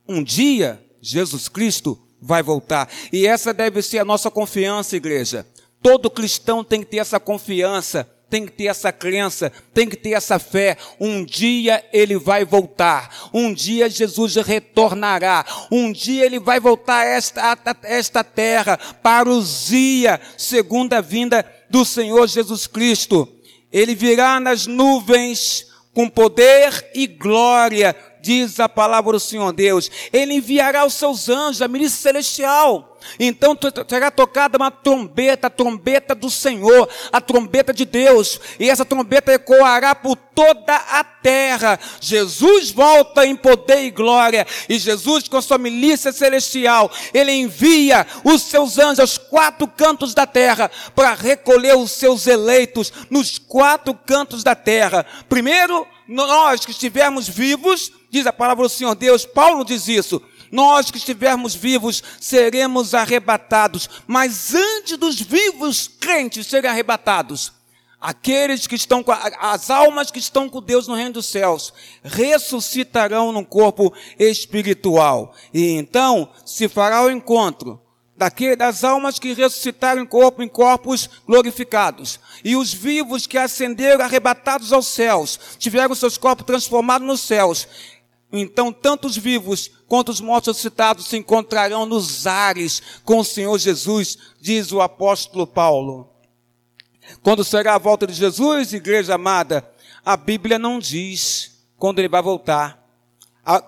Um 0.08 0.24
dia, 0.24 0.80
Jesus 1.02 1.50
Cristo 1.50 2.00
vai 2.22 2.44
voltar. 2.44 2.88
E 3.12 3.26
essa 3.26 3.52
deve 3.52 3.82
ser 3.82 3.98
a 3.98 4.06
nossa 4.06 4.30
confiança, 4.30 4.96
igreja. 4.96 5.48
Todo 5.82 6.10
cristão 6.10 6.64
tem 6.64 6.82
que 6.82 6.92
ter 6.92 6.98
essa 6.98 7.20
confiança 7.20 8.08
tem 8.36 8.46
que 8.46 8.52
ter 8.52 8.66
essa 8.66 8.92
crença, 8.92 9.50
tem 9.74 9.88
que 9.88 9.96
ter 9.96 10.12
essa 10.12 10.38
fé. 10.38 10.76
Um 11.00 11.24
dia 11.24 11.82
ele 11.94 12.18
vai 12.18 12.44
voltar. 12.44 13.30
Um 13.34 13.54
dia 13.54 13.90
Jesus 13.90 14.36
retornará. 14.36 15.46
Um 15.72 15.90
dia 15.90 16.26
ele 16.26 16.38
vai 16.38 16.60
voltar 16.60 16.98
a 16.98 17.06
esta, 17.06 17.54
a 17.54 17.58
esta 17.84 18.26
terra, 18.26 18.78
parousia, 19.02 20.20
segunda 20.38 21.02
vinda 21.02 21.50
do 21.70 21.86
Senhor 21.86 22.28
Jesus 22.28 22.68
Cristo. 22.68 23.26
Ele 23.72 23.96
virá 23.96 24.38
nas 24.38 24.68
nuvens 24.68 25.68
com 25.94 26.10
poder 26.10 26.92
e 26.94 27.08
glória, 27.08 27.96
diz 28.26 28.60
a 28.60 28.68
palavra 28.68 29.12
do 29.12 29.20
Senhor 29.20 29.54
Deus. 29.54 29.92
Ele 30.12 30.34
enviará 30.34 30.84
os 30.84 30.96
seus 30.96 31.30
anjos, 31.30 31.62
a 31.62 31.68
milícia 31.68 31.98
celestial 31.98 32.96
então 33.20 33.58
será 33.88 34.12
tocada 34.12 34.58
uma 34.58 34.72
trombeta, 34.72 35.48
a 35.48 35.50
trombeta 35.50 36.16
do 36.16 36.30
Senhor, 36.30 36.90
a 37.12 37.22
trombeta 37.22 37.74
de 37.74 37.86
Deus, 37.86 38.40
e 38.60 38.70
essa 38.70 38.86
trombeta 38.86 39.34
ecoará 39.34 39.94
por 39.96 40.16
toda 40.16 40.76
a 40.76 41.04
terra. 41.04 41.80
Jesus 42.02 42.72
volta 42.72 43.26
em 43.26 43.36
poder 43.36 43.84
e 43.86 43.92
glória, 43.92 44.46
e 44.68 44.78
Jesus, 44.78 45.28
com 45.28 45.42
sua 45.42 45.58
milícia 45.58 46.12
celestial, 46.12 46.92
ele 47.14 47.32
envia 47.32 48.06
os 48.24 48.42
seus 48.44 48.78
anjos 48.78 49.00
aos 49.00 49.18
quatro 49.18 49.68
cantos 49.68 50.14
da 50.14 50.26
terra 50.26 50.70
para 50.94 51.14
recolher 51.14 51.78
os 51.78 51.92
seus 51.92 52.28
eleitos 52.28 52.92
nos 53.10 53.38
quatro 53.38 53.94
cantos 53.94 54.44
da 54.44 54.56
terra. 54.56 55.06
Primeiro, 55.30 55.88
nós 56.08 56.66
que 56.66 56.72
estivermos 56.72 57.28
vivos, 57.28 57.92
diz 58.16 58.26
a 58.26 58.32
palavra 58.32 58.64
do 58.64 58.70
Senhor 58.70 58.96
Deus, 58.96 59.26
Paulo 59.26 59.66
diz 59.66 59.90
isso 59.90 60.22
nós 60.50 60.90
que 60.90 60.98
estivermos 60.98 61.54
vivos 61.54 62.02
seremos 62.20 62.94
arrebatados. 62.94 63.90
Mas 64.08 64.54
antes 64.54 64.96
dos 64.96 65.20
vivos 65.20 65.90
crentes 66.00 66.48
serem 66.48 66.70
arrebatados, 66.70 67.52
aqueles 68.00 68.66
que 68.66 68.76
estão 68.76 69.04
com 69.04 69.12
as 69.12 69.70
almas 69.70 70.12
que 70.12 70.20
estão 70.20 70.48
com 70.48 70.62
Deus 70.62 70.88
no 70.88 70.96
reino 70.96 71.14
dos 71.14 71.26
céus 71.26 71.74
ressuscitarão 72.04 73.34
no 73.34 73.44
corpo 73.44 73.94
espiritual. 74.18 75.36
E 75.54 75.72
então 75.72 76.30
se 76.46 76.70
fará 76.70 77.04
o 77.04 77.12
encontro 77.12 77.82
daquele, 78.16 78.56
das 78.56 78.84
almas 78.84 79.20
que 79.20 79.34
ressuscitaram 79.34 80.02
em 80.02 80.06
corpo 80.06 80.42
em 80.42 80.48
corpos 80.48 81.10
glorificados. 81.28 82.20
E 82.44 82.56
os 82.56 82.74
vivos 82.74 83.28
que 83.28 83.38
ascenderam 83.38 84.06
arrebatados 84.06 84.72
aos 84.72 84.88
céus, 84.88 85.40
tiveram 85.58 85.94
seus 85.96 86.18
corpos 86.18 86.46
transformados 86.46 87.06
nos 87.06 87.22
céus 87.22 87.68
Então, 88.38 88.72
tanto 88.72 89.08
os 89.08 89.18
vivos 89.18 89.70
quanto 89.88 90.10
os 90.10 90.20
mortos 90.22 90.58
citados 90.58 91.08
se 91.08 91.18
encontrarão 91.18 91.86
nos 91.86 92.26
ares 92.28 92.82
com 93.04 93.20
o 93.20 93.26
Senhor 93.26 93.58
Jesus, 93.58 94.18
diz 94.42 94.72
o 94.72 94.82
apóstolo 94.82 95.46
Paulo. 95.46 96.10
Quando 97.22 97.44
será 97.44 97.76
a 97.76 97.80
volta 97.80 98.08
de 98.08 98.14
Jesus, 98.14 98.74
igreja 98.74 99.16
amada, 99.16 99.70
a 100.04 100.18
Bíblia 100.18 100.58
não 100.58 100.80
diz 100.80 101.66
quando 101.78 102.00
ele 102.00 102.10
vai 102.10 102.22
voltar. 102.22 102.84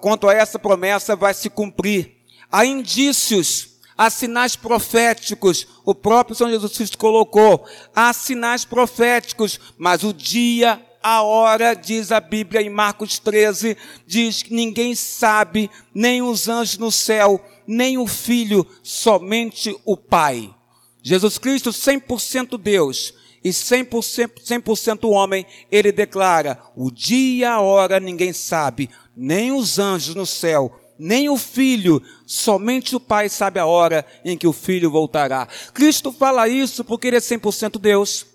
Quanto 0.01 0.27
a 0.27 0.33
essa 0.33 0.57
promessa, 0.57 1.15
vai 1.15 1.33
se 1.33 1.49
cumprir. 1.49 2.17
Há 2.51 2.65
indícios, 2.65 3.77
há 3.95 4.09
sinais 4.09 4.55
proféticos. 4.55 5.67
O 5.85 5.93
próprio 5.93 6.35
Senhor 6.35 6.49
Jesus 6.49 6.75
Cristo 6.75 6.97
colocou. 6.97 7.63
Há 7.95 8.11
sinais 8.11 8.65
proféticos, 8.65 9.59
mas 9.77 10.03
o 10.03 10.11
dia 10.11 10.83
a 11.09 11.21
hora, 11.21 11.73
diz 11.73 12.11
a 12.11 12.19
Bíblia 12.19 12.61
em 12.61 12.69
Marcos 12.69 13.17
13, 13.17 13.77
diz 14.05 14.43
que 14.43 14.53
ninguém 14.53 14.93
sabe, 14.93 15.71
nem 15.93 16.21
os 16.21 16.49
anjos 16.49 16.77
no 16.77 16.91
céu, 16.91 17.41
nem 17.65 17.97
o 17.97 18.05
filho, 18.05 18.67
somente 18.83 19.73
o 19.85 19.95
Pai. 19.95 20.53
Jesus 21.01 21.37
Cristo, 21.37 21.69
100% 21.69 22.57
Deus 22.57 23.13
e 23.41 23.51
100%, 23.51 24.75
100 24.75 25.09
homem, 25.09 25.45
ele 25.71 25.93
declara: 25.93 26.61
o 26.75 26.91
dia, 26.91 27.53
a 27.53 27.61
hora, 27.61 28.01
ninguém 28.01 28.33
sabe, 28.33 28.89
nem 29.15 29.53
os 29.53 29.79
anjos 29.79 30.13
no 30.13 30.25
céu, 30.25 30.77
nem 30.99 31.29
o 31.29 31.37
filho, 31.37 32.03
somente 32.25 32.97
o 32.97 32.99
Pai 32.99 33.29
sabe 33.29 33.61
a 33.61 33.65
hora 33.65 34.05
em 34.25 34.37
que 34.37 34.45
o 34.45 34.51
filho 34.51 34.91
voltará. 34.91 35.47
Cristo 35.73 36.11
fala 36.11 36.49
isso 36.49 36.83
porque 36.83 37.07
ele 37.07 37.15
é 37.15 37.21
100% 37.21 37.79
Deus, 37.79 38.25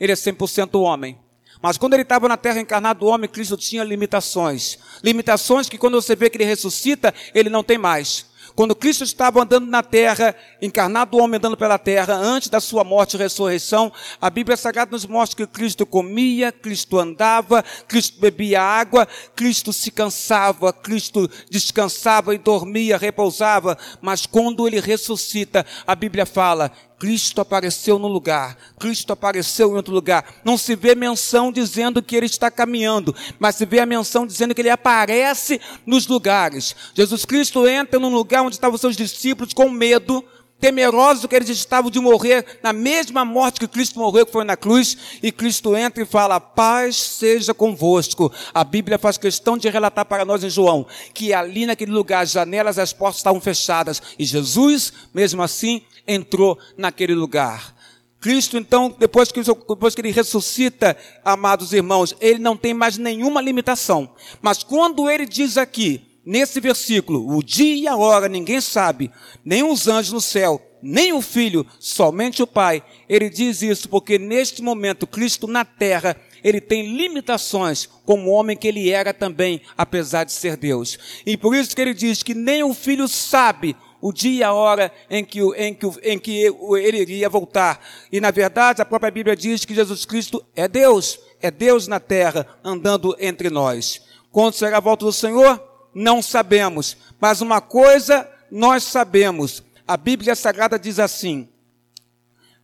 ele 0.00 0.10
é 0.10 0.16
100% 0.16 0.80
homem. 0.80 1.24
Mas 1.60 1.78
quando 1.78 1.94
ele 1.94 2.02
estava 2.02 2.28
na 2.28 2.36
terra 2.36 2.60
encarnado, 2.60 3.06
o 3.06 3.08
homem 3.08 3.28
Cristo 3.28 3.56
tinha 3.56 3.82
limitações. 3.82 4.78
Limitações 5.02 5.68
que 5.68 5.78
quando 5.78 6.00
você 6.00 6.14
vê 6.14 6.30
que 6.30 6.36
ele 6.36 6.44
ressuscita, 6.44 7.14
ele 7.34 7.50
não 7.50 7.62
tem 7.62 7.78
mais. 7.78 8.26
Quando 8.56 8.74
Cristo 8.74 9.04
estava 9.04 9.42
andando 9.42 9.66
na 9.66 9.82
terra, 9.82 10.34
encarnado 10.62 11.16
o 11.16 11.20
homem 11.20 11.36
andando 11.36 11.58
pela 11.58 11.78
terra, 11.78 12.14
antes 12.14 12.48
da 12.48 12.58
sua 12.58 12.82
morte 12.82 13.14
e 13.14 13.18
ressurreição, 13.18 13.92
a 14.18 14.30
Bíblia 14.30 14.56
Sagrada 14.56 14.92
nos 14.92 15.04
mostra 15.04 15.36
que 15.36 15.52
Cristo 15.52 15.84
comia, 15.84 16.50
Cristo 16.50 16.98
andava, 16.98 17.62
Cristo 17.86 18.18
bebia 18.18 18.62
água, 18.62 19.06
Cristo 19.34 19.74
se 19.74 19.90
cansava, 19.90 20.72
Cristo 20.72 21.30
descansava 21.50 22.34
e 22.34 22.38
dormia, 22.38 22.96
repousava, 22.96 23.76
mas 24.00 24.24
quando 24.24 24.66
ele 24.66 24.80
ressuscita, 24.80 25.66
a 25.86 25.94
Bíblia 25.94 26.24
fala 26.24 26.72
Cristo 26.98 27.42
apareceu 27.42 27.98
no 27.98 28.08
lugar, 28.08 28.56
Cristo 28.78 29.12
apareceu 29.12 29.70
em 29.70 29.74
outro 29.74 29.92
lugar. 29.92 30.24
Não 30.44 30.56
se 30.56 30.74
vê 30.74 30.94
menção 30.94 31.52
dizendo 31.52 32.02
que 32.02 32.16
ele 32.16 32.26
está 32.26 32.50
caminhando, 32.50 33.14
mas 33.38 33.56
se 33.56 33.66
vê 33.66 33.80
a 33.80 33.86
menção 33.86 34.26
dizendo 34.26 34.54
que 34.54 34.62
ele 34.62 34.70
aparece 34.70 35.60
nos 35.84 36.06
lugares. 36.06 36.74
Jesus 36.94 37.26
Cristo 37.26 37.66
entra 37.68 38.00
num 38.00 38.14
lugar 38.14 38.42
onde 38.42 38.56
estavam 38.56 38.78
seus 38.78 38.96
discípulos 38.96 39.52
com 39.52 39.68
medo, 39.68 40.24
temerosos 40.60 41.26
que 41.26 41.34
eles 41.34 41.48
estavam 41.48 41.90
de 41.90 42.00
morrer 42.00 42.58
na 42.62 42.72
mesma 42.72 43.24
morte 43.24 43.60
que 43.60 43.68
Cristo 43.68 43.98
morreu, 43.98 44.26
que 44.26 44.32
foi 44.32 44.44
na 44.44 44.56
cruz, 44.56 45.18
e 45.22 45.30
Cristo 45.30 45.76
entra 45.76 46.02
e 46.02 46.06
fala: 46.06 46.40
paz 46.40 46.96
seja 46.96 47.54
convosco. 47.54 48.32
A 48.52 48.64
Bíblia 48.64 48.98
faz 48.98 49.16
questão 49.18 49.56
de 49.56 49.68
relatar 49.68 50.04
para 50.04 50.24
nós 50.24 50.42
em 50.42 50.50
João 50.50 50.86
que 51.12 51.32
ali 51.32 51.66
naquele 51.66 51.92
lugar 51.92 52.22
as 52.22 52.30
janelas, 52.30 52.78
as 52.78 52.92
portas 52.92 53.18
estavam 53.18 53.40
fechadas, 53.40 54.02
e 54.18 54.24
Jesus, 54.24 54.92
mesmo 55.14 55.42
assim, 55.42 55.82
entrou 56.06 56.58
naquele 56.76 57.14
lugar. 57.14 57.74
Cristo, 58.20 58.56
então, 58.56 58.94
depois 58.98 59.30
que, 59.30 59.40
depois 59.42 59.94
que 59.94 60.00
ele 60.00 60.10
ressuscita, 60.10 60.96
amados 61.24 61.72
irmãos, 61.72 62.16
ele 62.20 62.38
não 62.38 62.56
tem 62.56 62.74
mais 62.74 62.98
nenhuma 62.98 63.40
limitação. 63.40 64.10
Mas 64.40 64.62
quando 64.62 65.08
ele 65.08 65.26
diz 65.26 65.56
aqui, 65.56 66.05
nesse 66.26 66.60
versículo, 66.60 67.36
o 67.36 67.42
dia 67.42 67.76
e 67.76 67.86
a 67.86 67.96
hora 67.96 68.28
ninguém 68.28 68.60
sabe, 68.60 69.12
nem 69.44 69.62
os 69.62 69.86
anjos 69.86 70.12
no 70.12 70.20
céu, 70.20 70.60
nem 70.82 71.12
o 71.12 71.22
Filho, 71.22 71.64
somente 71.78 72.42
o 72.42 72.46
Pai. 72.46 72.82
Ele 73.08 73.30
diz 73.30 73.62
isso 73.62 73.88
porque 73.88 74.18
neste 74.18 74.60
momento, 74.60 75.06
Cristo 75.06 75.46
na 75.46 75.64
terra, 75.64 76.16
ele 76.42 76.60
tem 76.60 76.96
limitações 76.96 77.88
como 78.04 78.30
homem 78.30 78.56
que 78.56 78.68
ele 78.68 78.90
era 78.90 79.14
também, 79.14 79.60
apesar 79.76 80.24
de 80.24 80.32
ser 80.32 80.56
Deus. 80.56 80.98
E 81.24 81.36
por 81.36 81.54
isso 81.54 81.74
que 81.74 81.80
ele 81.80 81.94
diz 81.94 82.22
que 82.22 82.34
nem 82.34 82.62
o 82.62 82.74
Filho 82.74 83.08
sabe 83.08 83.76
o 84.00 84.12
dia 84.12 84.40
e 84.40 84.42
a 84.44 84.52
hora 84.52 84.92
em 85.10 85.24
que, 85.24 85.40
em, 85.56 85.74
que, 85.74 85.86
em 86.02 86.18
que 86.18 86.44
ele 86.78 86.98
iria 86.98 87.28
voltar. 87.28 87.80
E 88.12 88.20
na 88.20 88.30
verdade, 88.30 88.82
a 88.82 88.84
própria 88.84 89.10
Bíblia 89.10 89.34
diz 89.34 89.64
que 89.64 89.74
Jesus 89.74 90.04
Cristo 90.04 90.44
é 90.54 90.68
Deus, 90.68 91.18
é 91.40 91.50
Deus 91.50 91.88
na 91.88 91.98
terra, 91.98 92.46
andando 92.62 93.16
entre 93.18 93.50
nós. 93.50 94.02
Quando 94.30 94.54
será 94.54 94.76
a 94.76 94.80
volta 94.80 95.04
do 95.04 95.12
Senhor? 95.12 95.60
Não 95.98 96.20
sabemos. 96.20 96.94
Mas 97.18 97.40
uma 97.40 97.62
coisa 97.62 98.28
nós 98.50 98.84
sabemos. 98.84 99.62
A 99.88 99.96
Bíblia 99.96 100.34
Sagrada 100.34 100.78
diz 100.78 100.98
assim, 100.98 101.48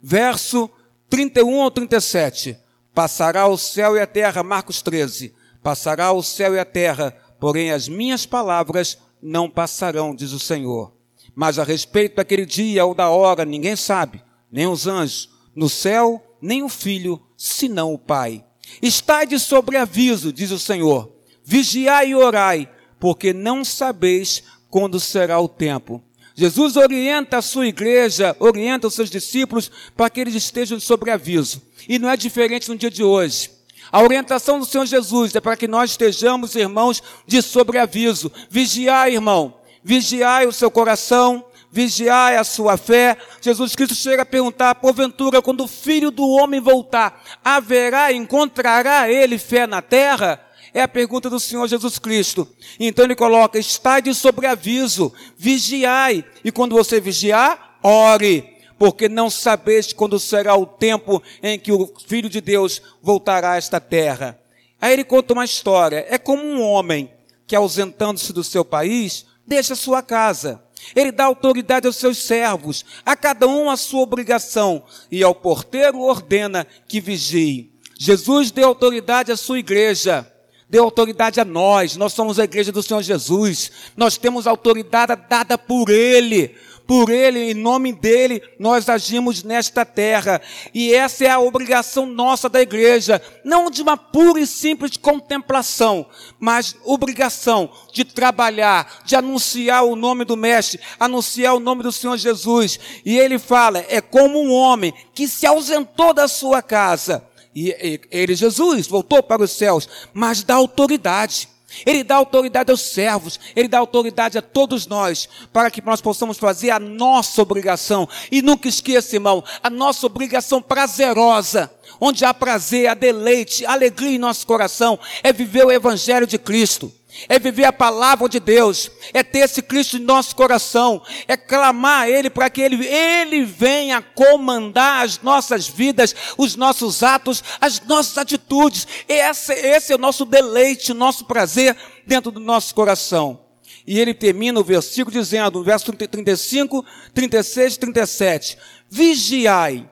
verso 0.02 0.68
31 1.08 1.54
ou 1.54 1.70
37. 1.70 2.58
Passará 2.94 3.46
o 3.46 3.56
céu 3.56 3.96
e 3.96 4.00
a 4.00 4.06
terra, 4.06 4.42
Marcos 4.42 4.82
13. 4.82 5.34
Passará 5.62 6.12
o 6.12 6.22
céu 6.22 6.54
e 6.54 6.58
a 6.58 6.64
terra, 6.66 7.16
porém 7.40 7.72
as 7.72 7.88
minhas 7.88 8.26
palavras 8.26 8.98
não 9.22 9.48
passarão, 9.48 10.14
diz 10.14 10.32
o 10.32 10.38
Senhor. 10.38 10.92
Mas 11.34 11.58
a 11.58 11.64
respeito 11.64 12.16
daquele 12.16 12.44
dia 12.44 12.84
ou 12.84 12.94
da 12.94 13.08
hora, 13.08 13.46
ninguém 13.46 13.76
sabe, 13.76 14.22
nem 14.50 14.66
os 14.66 14.86
anjos, 14.86 15.30
no 15.56 15.70
céu, 15.70 16.22
nem 16.38 16.62
o 16.62 16.68
filho, 16.68 17.18
senão 17.34 17.94
o 17.94 17.98
Pai. 17.98 18.44
Estai 18.82 19.26
de 19.26 19.38
sobreaviso, 19.38 20.30
diz 20.30 20.50
o 20.50 20.58
Senhor. 20.58 21.10
Vigiai 21.42 22.10
e 22.10 22.14
orai, 22.14 22.68
porque 23.02 23.32
não 23.32 23.64
sabeis 23.64 24.44
quando 24.70 25.00
será 25.00 25.40
o 25.40 25.48
tempo. 25.48 26.00
Jesus 26.36 26.76
orienta 26.76 27.38
a 27.38 27.42
sua 27.42 27.66
igreja, 27.66 28.36
orienta 28.38 28.86
os 28.86 28.94
seus 28.94 29.10
discípulos 29.10 29.68
para 29.96 30.08
que 30.08 30.20
eles 30.20 30.36
estejam 30.36 30.78
de 30.78 30.84
sobreaviso. 30.84 31.60
E 31.88 31.98
não 31.98 32.08
é 32.08 32.16
diferente 32.16 32.68
no 32.68 32.76
dia 32.76 32.92
de 32.92 33.02
hoje. 33.02 33.50
A 33.90 34.00
orientação 34.00 34.60
do 34.60 34.64
Senhor 34.64 34.86
Jesus 34.86 35.34
é 35.34 35.40
para 35.40 35.56
que 35.56 35.66
nós 35.66 35.90
estejamos, 35.90 36.54
irmãos, 36.54 37.02
de 37.26 37.42
sobreaviso. 37.42 38.30
Vigiai, 38.48 39.14
irmão 39.14 39.60
vigiai 39.82 40.46
o 40.46 40.52
seu 40.52 40.70
coração, 40.70 41.44
vigiai 41.70 42.36
a 42.36 42.44
sua 42.44 42.76
fé. 42.76 43.16
Jesus 43.40 43.74
Cristo 43.74 43.94
chega 43.94 44.22
a 44.22 44.26
perguntar, 44.26 44.74
porventura, 44.76 45.42
quando 45.42 45.64
o 45.64 45.68
filho 45.68 46.10
do 46.10 46.28
homem 46.28 46.60
voltar, 46.60 47.20
haverá, 47.44 48.12
encontrará 48.12 49.10
ele 49.10 49.38
fé 49.38 49.66
na 49.66 49.82
terra? 49.82 50.40
É 50.74 50.82
a 50.82 50.88
pergunta 50.88 51.28
do 51.28 51.38
Senhor 51.38 51.68
Jesus 51.68 51.98
Cristo. 51.98 52.48
Então 52.80 53.04
ele 53.04 53.14
coloca, 53.14 53.58
está 53.58 54.00
de 54.00 54.14
sobreaviso, 54.14 55.12
vigiai. 55.36 56.24
E 56.42 56.50
quando 56.50 56.74
você 56.74 57.00
vigiar, 57.00 57.78
ore, 57.82 58.56
porque 58.78 59.08
não 59.08 59.28
sabeis 59.28 59.92
quando 59.92 60.18
será 60.18 60.56
o 60.56 60.66
tempo 60.66 61.22
em 61.42 61.58
que 61.58 61.70
o 61.70 61.92
Filho 62.06 62.28
de 62.28 62.40
Deus 62.40 62.80
voltará 63.02 63.52
a 63.52 63.56
esta 63.56 63.78
terra. 63.78 64.38
Aí 64.80 64.94
ele 64.94 65.04
conta 65.04 65.34
uma 65.34 65.44
história. 65.44 66.06
É 66.08 66.18
como 66.18 66.42
um 66.42 66.60
homem 66.60 67.12
que, 67.46 67.54
ausentando-se 67.54 68.32
do 68.32 68.42
seu 68.42 68.64
país, 68.64 69.26
deixa 69.46 69.74
sua 69.74 70.02
casa. 70.02 70.62
Ele 70.96 71.12
dá 71.12 71.26
autoridade 71.26 71.86
aos 71.86 71.96
seus 71.96 72.18
servos, 72.18 72.84
a 73.04 73.14
cada 73.14 73.46
um 73.46 73.70
a 73.70 73.76
sua 73.76 74.00
obrigação, 74.00 74.82
e 75.10 75.22
ao 75.22 75.34
porteiro 75.34 76.00
ordena 76.00 76.66
que 76.88 77.00
vigie. 77.00 77.72
Jesus 77.98 78.50
deu 78.50 78.66
autoridade 78.66 79.30
à 79.30 79.36
sua 79.36 79.60
igreja, 79.60 80.26
deu 80.72 80.84
autoridade 80.84 81.38
a 81.38 81.44
nós, 81.44 81.96
nós 81.98 82.14
somos 82.14 82.38
a 82.38 82.44
igreja 82.44 82.72
do 82.72 82.82
Senhor 82.82 83.02
Jesus, 83.02 83.70
nós 83.94 84.16
temos 84.16 84.46
autoridade 84.46 85.14
dada 85.28 85.58
por 85.58 85.90
Ele 85.90 86.56
por 86.86 87.10
Ele, 87.10 87.52
em 87.52 87.54
nome 87.54 87.92
dEle, 87.92 88.42
nós 88.58 88.88
agimos 88.88 89.42
nesta 89.42 89.84
terra. 89.84 90.42
E 90.74 90.92
essa 90.92 91.24
é 91.24 91.30
a 91.30 91.38
obrigação 91.38 92.04
nossa 92.04 92.48
da 92.48 92.60
igreja, 92.60 93.22
não 93.44 93.70
de 93.70 93.80
uma 93.80 93.96
pura 93.96 94.40
e 94.40 94.46
simples 94.46 94.96
contemplação, 94.96 96.04
mas 96.38 96.76
obrigação 96.84 97.70
de 97.92 98.04
trabalhar, 98.04 99.00
de 99.04 99.16
anunciar 99.16 99.84
o 99.84 99.96
nome 99.96 100.24
do 100.24 100.36
Mestre, 100.36 100.80
anunciar 100.98 101.54
o 101.54 101.60
nome 101.60 101.82
do 101.82 101.92
Senhor 101.92 102.16
Jesus. 102.16 102.78
E 103.06 103.16
ele 103.16 103.38
fala, 103.38 103.84
é 103.88 104.00
como 104.00 104.42
um 104.42 104.52
homem 104.52 104.92
que 105.14 105.28
se 105.28 105.46
ausentou 105.46 106.12
da 106.12 106.26
sua 106.26 106.60
casa. 106.60 107.24
E 107.54 108.04
ele, 108.10 108.34
Jesus, 108.34 108.86
voltou 108.86 109.22
para 109.22 109.42
os 109.42 109.50
céus, 109.50 109.88
mas 110.12 110.42
dá 110.42 110.54
autoridade. 110.54 111.48
Ele 111.86 112.04
dá 112.04 112.16
autoridade 112.16 112.70
aos 112.70 112.82
servos, 112.82 113.40
ele 113.56 113.66
dá 113.66 113.78
autoridade 113.78 114.36
a 114.36 114.42
todos 114.42 114.86
nós, 114.86 115.26
para 115.52 115.70
que 115.70 115.80
nós 115.80 116.02
possamos 116.02 116.36
fazer 116.36 116.70
a 116.70 116.78
nossa 116.78 117.40
obrigação. 117.40 118.06
E 118.30 118.42
nunca 118.42 118.68
esqueça, 118.68 119.16
irmão, 119.16 119.42
a 119.62 119.70
nossa 119.70 120.04
obrigação 120.04 120.60
prazerosa, 120.60 121.72
onde 121.98 122.26
há 122.26 122.34
prazer, 122.34 122.88
há 122.88 122.94
deleite, 122.94 123.64
alegria 123.64 124.16
em 124.16 124.18
nosso 124.18 124.46
coração, 124.46 124.98
é 125.22 125.32
viver 125.32 125.64
o 125.64 125.72
Evangelho 125.72 126.26
de 126.26 126.38
Cristo 126.38 126.92
é 127.28 127.38
viver 127.38 127.64
a 127.64 127.72
palavra 127.72 128.28
de 128.28 128.40
Deus, 128.40 128.90
é 129.12 129.22
ter 129.22 129.40
esse 129.40 129.62
Cristo 129.62 129.96
em 129.96 130.00
nosso 130.00 130.34
coração, 130.34 131.02
é 131.28 131.36
clamar 131.36 132.02
a 132.02 132.10
Ele 132.10 132.30
para 132.30 132.48
que 132.48 132.60
Ele, 132.60 132.86
Ele 132.86 133.44
venha 133.44 134.02
comandar 134.02 135.04
as 135.04 135.20
nossas 135.20 135.68
vidas, 135.68 136.14
os 136.36 136.56
nossos 136.56 137.02
atos, 137.02 137.42
as 137.60 137.80
nossas 137.80 138.16
atitudes. 138.18 138.86
Esse, 139.08 139.52
esse 139.52 139.92
é 139.92 139.96
o 139.96 139.98
nosso 139.98 140.24
deleite, 140.24 140.92
o 140.92 140.94
nosso 140.94 141.24
prazer 141.24 141.76
dentro 142.06 142.30
do 142.30 142.40
nosso 142.40 142.74
coração. 142.74 143.40
E 143.86 143.98
ele 143.98 144.14
termina 144.14 144.60
o 144.60 144.64
versículo 144.64 145.12
dizendo, 145.12 145.58
no 145.58 145.64
verso 145.64 145.92
35, 145.92 146.84
36, 147.12 147.76
37, 147.76 148.58
Vigiai, 148.88 149.88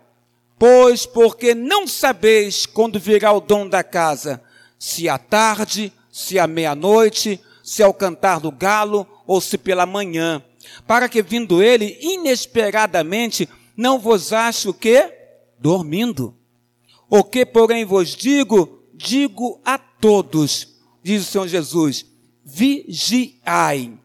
pois 0.59 1.07
porque 1.07 1.55
não 1.55 1.87
sabeis 1.87 2.67
quando 2.67 3.01
virá 3.01 3.33
o 3.33 3.41
dono 3.41 3.69
da 3.69 3.83
casa, 3.83 4.41
se 4.79 5.09
à 5.09 5.19
tarde, 5.19 5.93
se 6.11 6.39
à 6.39 6.47
meia-noite, 6.47 7.41
se 7.63 7.83
ao 7.83 7.95
cantar 7.95 8.41
do 8.41 8.51
galo, 8.51 9.07
ou 9.27 9.41
se 9.41 9.57
pela 9.57 9.87
manhã, 9.87 10.43
para 10.87 11.09
que 11.09 11.23
vindo 11.23 11.63
ele 11.63 11.99
inesperadamente 12.01 13.49
não 13.77 13.99
vos 13.99 14.33
ache 14.33 14.69
o 14.69 14.75
que? 14.75 15.13
Dormindo. 15.59 16.35
O 17.09 17.25
que, 17.25 17.47
porém, 17.47 17.85
vos 17.85 18.15
digo, 18.15 18.85
digo 18.95 19.61
a 19.65 19.79
todos, 19.79 20.77
diz 21.03 21.23
o 21.23 21.31
Senhor 21.31 21.49
Jesus, 21.49 22.07
vigiai. 22.45 23.99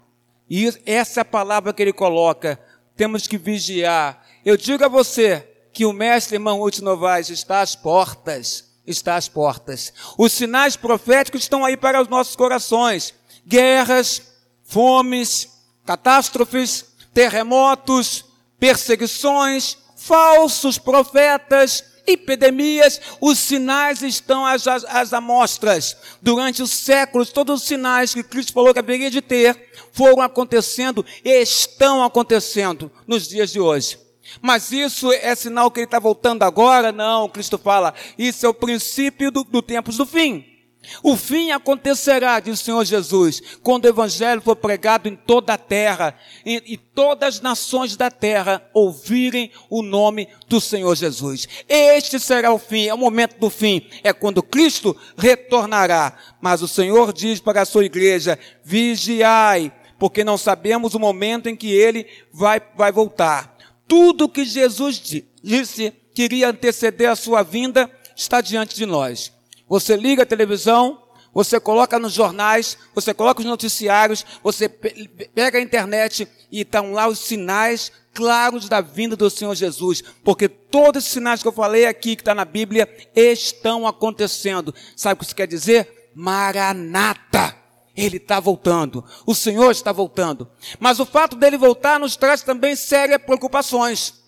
E 0.49 0.71
essa 0.85 1.19
é 1.19 1.21
a 1.21 1.25
palavra 1.25 1.73
que 1.73 1.81
ele 1.81 1.93
coloca, 1.93 2.59
temos 2.95 3.27
que 3.27 3.37
vigiar. 3.37 4.25
Eu 4.45 4.55
digo 4.55 4.83
a 4.83 4.87
você 4.87 5.47
que 5.73 5.85
o 5.85 5.93
mestre 5.93 6.35
irmão 6.35 6.59
Ruth 6.59 6.79
Novaes 6.79 7.29
está 7.29 7.61
às 7.61 7.75
portas, 7.75 8.64
está 8.85 9.15
às 9.15 9.27
portas. 9.27 9.93
Os 10.17 10.33
sinais 10.33 10.75
proféticos 10.75 11.41
estão 11.41 11.65
aí 11.65 11.75
para 11.75 12.01
os 12.01 12.07
nossos 12.07 12.35
corações. 12.35 13.13
Guerras, 13.47 14.21
fomes, 14.63 15.49
catástrofes, 15.85 16.85
terremotos, 17.13 18.25
perseguições, 18.59 19.77
falsos 19.95 20.77
profetas, 20.77 21.83
epidemias, 22.07 23.01
os 23.19 23.39
sinais 23.39 24.01
estão 24.01 24.45
às, 24.45 24.67
às, 24.67 24.83
às, 24.85 25.13
amostras. 25.13 25.97
Durante 26.21 26.61
os 26.61 26.71
séculos, 26.71 27.31
todos 27.31 27.61
os 27.61 27.67
sinais 27.67 28.13
que 28.13 28.23
Cristo 28.23 28.53
falou 28.53 28.73
que 28.73 28.79
haveria 28.79 29.09
de 29.09 29.21
ter 29.21 29.71
foram 29.91 30.21
acontecendo 30.21 31.05
e 31.23 31.41
estão 31.41 32.03
acontecendo 32.03 32.91
nos 33.07 33.27
dias 33.27 33.51
de 33.51 33.59
hoje. 33.59 34.04
Mas 34.41 34.71
isso 34.71 35.11
é 35.11 35.33
sinal 35.35 35.71
que 35.71 35.79
ele 35.79 35.85
está 35.85 35.99
voltando 35.99 36.43
agora? 36.43 36.91
Não, 36.91 37.29
Cristo 37.29 37.57
fala, 37.57 37.93
isso 38.17 38.45
é 38.45 38.49
o 38.49 38.53
princípio 38.53 39.31
do, 39.31 39.43
do 39.43 39.61
tempos 39.61 39.97
do 39.97 40.05
fim. 40.05 40.55
O 41.03 41.15
fim 41.15 41.51
acontecerá, 41.51 42.39
diz 42.39 42.59
o 42.59 42.63
Senhor 42.63 42.85
Jesus, 42.85 43.41
quando 43.63 43.85
o 43.85 43.87
Evangelho 43.87 44.41
for 44.41 44.55
pregado 44.55 45.07
em 45.07 45.15
toda 45.15 45.53
a 45.53 45.57
terra 45.57 46.15
e, 46.45 46.61
e, 46.65 46.77
todas 46.77 47.35
as 47.35 47.41
nações 47.41 47.95
da 47.95 48.09
terra 48.11 48.63
ouvirem 48.73 49.51
o 49.69 49.81
nome 49.81 50.27
do 50.47 50.61
Senhor 50.61 50.95
Jesus. 50.95 51.47
Este 51.67 52.19
será 52.19 52.53
o 52.53 52.59
fim, 52.59 52.87
é 52.87 52.93
o 52.93 52.97
momento 52.97 53.39
do 53.39 53.49
fim, 53.49 53.87
é 54.03 54.13
quando 54.13 54.43
Cristo 54.43 54.95
retornará. 55.17 56.15
Mas 56.41 56.61
o 56.61 56.67
Senhor 56.67 57.11
diz 57.11 57.39
para 57.39 57.61
a 57.61 57.65
sua 57.65 57.85
igreja: 57.85 58.37
vigiai, 58.63 59.71
porque 59.97 60.23
não 60.23 60.37
sabemos 60.37 60.93
o 60.93 60.99
momento 60.99 61.49
em 61.49 61.55
que 61.55 61.71
ele 61.71 62.05
vai, 62.31 62.61
vai 62.75 62.91
voltar. 62.91 63.54
Tudo 63.87 64.29
que 64.29 64.45
Jesus 64.45 65.01
disse 65.43 65.93
que 66.13 66.23
iria 66.23 66.49
anteceder 66.49 67.09
a 67.09 67.15
sua 67.15 67.43
vinda 67.43 67.89
está 68.15 68.41
diante 68.41 68.75
de 68.75 68.85
nós. 68.85 69.31
Você 69.67 69.95
liga 69.95 70.23
a 70.23 70.25
televisão, 70.25 71.01
você 71.33 71.59
coloca 71.59 71.99
nos 71.99 72.13
jornais, 72.13 72.77
você 72.93 73.13
coloca 73.13 73.41
os 73.41 73.45
noticiários, 73.45 74.25
você 74.41 74.69
pega 74.69 75.57
a 75.57 75.61
internet 75.61 76.27
e 76.51 76.61
estão 76.61 76.93
lá 76.93 77.07
os 77.07 77.19
sinais 77.19 77.91
claros 78.13 78.69
da 78.69 78.79
vinda 78.79 79.17
do 79.17 79.29
Senhor 79.29 79.53
Jesus, 79.53 80.01
porque 80.23 80.47
todos 80.47 81.03
os 81.03 81.11
sinais 81.11 81.41
que 81.41 81.47
eu 81.47 81.51
falei 81.51 81.85
aqui, 81.85 82.15
que 82.15 82.21
está 82.21 82.33
na 82.33 82.45
Bíblia, 82.45 82.87
estão 83.13 83.85
acontecendo. 83.85 84.73
Sabe 84.95 85.15
o 85.15 85.17
que 85.17 85.25
isso 85.25 85.35
quer 85.35 85.47
dizer? 85.47 86.11
Maranata! 86.15 87.64
Ele 87.95 88.17
está 88.17 88.39
voltando. 88.39 89.03
O 89.25 89.33
Senhor 89.33 89.71
está 89.71 89.91
voltando. 89.91 90.49
Mas 90.79 90.99
o 90.99 91.05
fato 91.05 91.35
dele 91.35 91.57
voltar 91.57 91.99
nos 91.99 92.15
traz 92.15 92.41
também 92.41 92.75
sérias 92.75 93.21
preocupações 93.21 94.25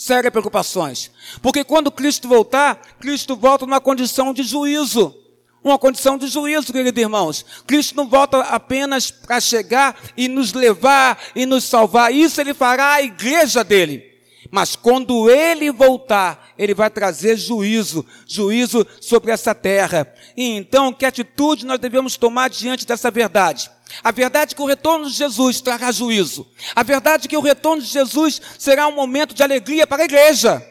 sérias 0.00 0.32
preocupações. 0.32 1.10
Porque 1.42 1.62
quando 1.62 1.90
Cristo 1.90 2.26
voltar, 2.26 2.80
Cristo 2.98 3.36
volta 3.36 3.66
numa 3.66 3.82
condição 3.82 4.32
de 4.32 4.42
juízo. 4.42 5.14
Uma 5.62 5.78
condição 5.78 6.16
de 6.16 6.26
juízo, 6.26 6.72
queridos 6.72 7.02
irmãos. 7.02 7.44
Cristo 7.66 7.94
não 7.94 8.08
volta 8.08 8.38
apenas 8.38 9.10
para 9.10 9.38
chegar 9.40 9.94
e 10.16 10.26
nos 10.26 10.54
levar 10.54 11.18
e 11.36 11.44
nos 11.44 11.64
salvar. 11.64 12.14
Isso 12.14 12.40
ele 12.40 12.54
fará 12.54 12.94
à 12.94 13.02
igreja 13.02 13.62
dele. 13.62 14.09
Mas 14.50 14.74
quando 14.74 15.30
ele 15.30 15.70
voltar, 15.70 16.52
ele 16.58 16.74
vai 16.74 16.90
trazer 16.90 17.36
juízo, 17.36 18.04
juízo 18.26 18.86
sobre 19.00 19.30
essa 19.30 19.54
terra. 19.54 20.12
E 20.36 20.56
então, 20.56 20.92
que 20.92 21.06
atitude 21.06 21.64
nós 21.64 21.78
devemos 21.78 22.16
tomar 22.16 22.50
diante 22.50 22.86
dessa 22.86 23.10
verdade? 23.10 23.70
A 24.02 24.10
verdade 24.10 24.52
é 24.52 24.56
que 24.56 24.62
o 24.62 24.66
retorno 24.66 25.06
de 25.06 25.16
Jesus 25.16 25.60
trará 25.60 25.92
juízo. 25.92 26.46
A 26.74 26.82
verdade 26.82 27.26
é 27.26 27.28
que 27.28 27.36
o 27.36 27.40
retorno 27.40 27.82
de 27.82 27.88
Jesus 27.88 28.40
será 28.58 28.88
um 28.88 28.94
momento 28.94 29.34
de 29.34 29.42
alegria 29.42 29.86
para 29.86 30.02
a 30.02 30.06
igreja, 30.06 30.64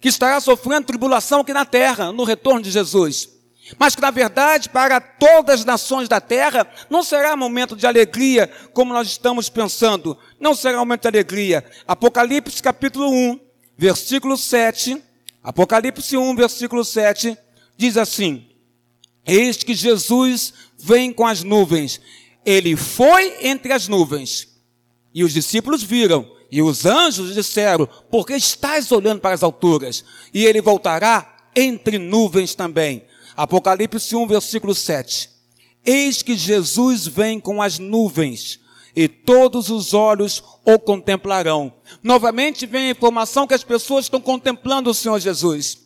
que 0.00 0.08
estará 0.08 0.40
sofrendo 0.40 0.86
tribulação 0.86 1.40
aqui 1.40 1.52
na 1.52 1.64
terra, 1.64 2.12
no 2.12 2.24
retorno 2.24 2.62
de 2.62 2.70
Jesus. 2.70 3.28
Mas 3.78 3.94
que, 3.94 4.00
na 4.00 4.10
verdade, 4.10 4.68
para 4.68 5.00
todas 5.00 5.60
as 5.60 5.64
nações 5.64 6.08
da 6.08 6.20
terra, 6.20 6.66
não 6.90 7.02
será 7.02 7.36
momento 7.36 7.76
de 7.76 7.86
alegria 7.86 8.50
como 8.72 8.92
nós 8.92 9.08
estamos 9.08 9.48
pensando. 9.48 10.16
Não 10.38 10.54
será 10.54 10.78
momento 10.78 11.02
de 11.02 11.08
alegria. 11.08 11.64
Apocalipse 11.86 12.62
capítulo 12.62 13.10
1, 13.10 13.40
versículo 13.76 14.36
7. 14.36 15.02
Apocalipse 15.42 16.16
1, 16.16 16.36
versículo 16.36 16.84
7, 16.84 17.36
diz 17.76 17.96
assim: 17.96 18.46
Eis 19.26 19.56
que 19.56 19.74
Jesus 19.74 20.52
vem 20.78 21.12
com 21.12 21.26
as 21.26 21.42
nuvens 21.42 22.00
ele 22.44 22.76
foi 22.76 23.46
entre 23.46 23.72
as 23.72 23.88
nuvens. 23.88 24.48
E 25.14 25.24
os 25.24 25.32
discípulos 25.32 25.82
viram. 25.82 26.30
E 26.50 26.60
os 26.60 26.84
anjos 26.84 27.34
disseram: 27.34 27.88
Por 28.10 28.26
que 28.26 28.34
estás 28.34 28.90
olhando 28.92 29.20
para 29.20 29.34
as 29.34 29.42
alturas? 29.42 30.04
E 30.34 30.44
ele 30.44 30.60
voltará 30.60 31.36
entre 31.54 31.98
nuvens 31.98 32.54
também. 32.54 33.04
Apocalipse 33.42 34.14
1, 34.14 34.24
versículo 34.28 34.72
7. 34.72 35.28
Eis 35.84 36.22
que 36.22 36.36
Jesus 36.36 37.08
vem 37.08 37.40
com 37.40 37.60
as 37.60 37.76
nuvens, 37.76 38.60
e 38.94 39.08
todos 39.08 39.68
os 39.68 39.92
olhos 39.92 40.44
o 40.64 40.78
contemplarão. 40.78 41.72
Novamente 42.04 42.66
vem 42.66 42.86
a 42.86 42.90
informação 42.92 43.44
que 43.44 43.54
as 43.54 43.64
pessoas 43.64 44.04
estão 44.04 44.20
contemplando 44.20 44.88
o 44.90 44.94
Senhor 44.94 45.18
Jesus. 45.18 45.76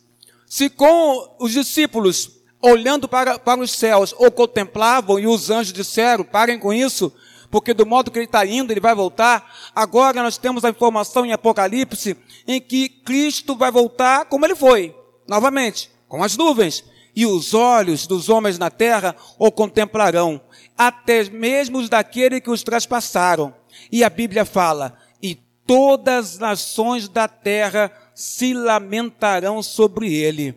Se 0.47 0.69
com 0.69 1.35
os 1.41 1.53
discípulos 1.53 2.31
olhando 2.61 3.09
para, 3.09 3.39
para 3.39 3.63
os 3.63 3.71
céus, 3.71 4.15
ou 4.19 4.31
contemplavam, 4.31 5.19
e 5.19 5.27
os 5.27 5.49
anjos 5.49 5.73
disseram: 5.73 6.25
parem 6.25 6.59
com 6.59 6.75
isso, 6.75 7.11
porque 7.51 7.73
do 7.73 7.87
modo 7.87 8.11
que 8.11 8.19
ele 8.19 8.27
está 8.27 8.45
indo, 8.45 8.71
ele 8.71 8.81
vai 8.81 8.95
voltar. 8.95 9.71
Agora 9.75 10.23
nós 10.23 10.37
temos 10.37 10.63
a 10.63 10.69
informação 10.69 11.25
em 11.25 11.33
Apocalipse 11.33 12.19
em 12.47 12.61
que 12.61 12.91
Cristo 12.91 13.57
vai 13.57 13.71
voltar 13.71 14.27
como 14.27 14.45
ele 14.45 14.55
foi, 14.55 14.95
novamente, 15.27 15.91
com 16.07 16.23
as 16.23 16.37
nuvens. 16.37 16.85
E 17.17 17.25
os 17.25 17.55
olhos 17.55 18.07
dos 18.07 18.29
homens 18.29 18.59
na 18.59 18.71
terra 18.71 19.17
o 19.39 19.51
contemplarão, 19.51 20.39
até 20.77 21.25
mesmo 21.31 21.79
os 21.79 21.89
daquele 21.89 22.43
que 22.43 22.51
os 22.51 22.63
traspassaram. 22.63 23.55
E 23.91 24.05
a 24.05 24.11
Bíblia 24.11 24.45
fala: 24.45 24.99
e 25.23 25.35
todas 25.67 26.35
as 26.35 26.39
nações 26.39 27.09
da 27.09 27.27
terra 27.27 27.91
se 28.15 28.53
lamentarão 28.53 29.63
sobre 29.63 30.13
ele. 30.13 30.55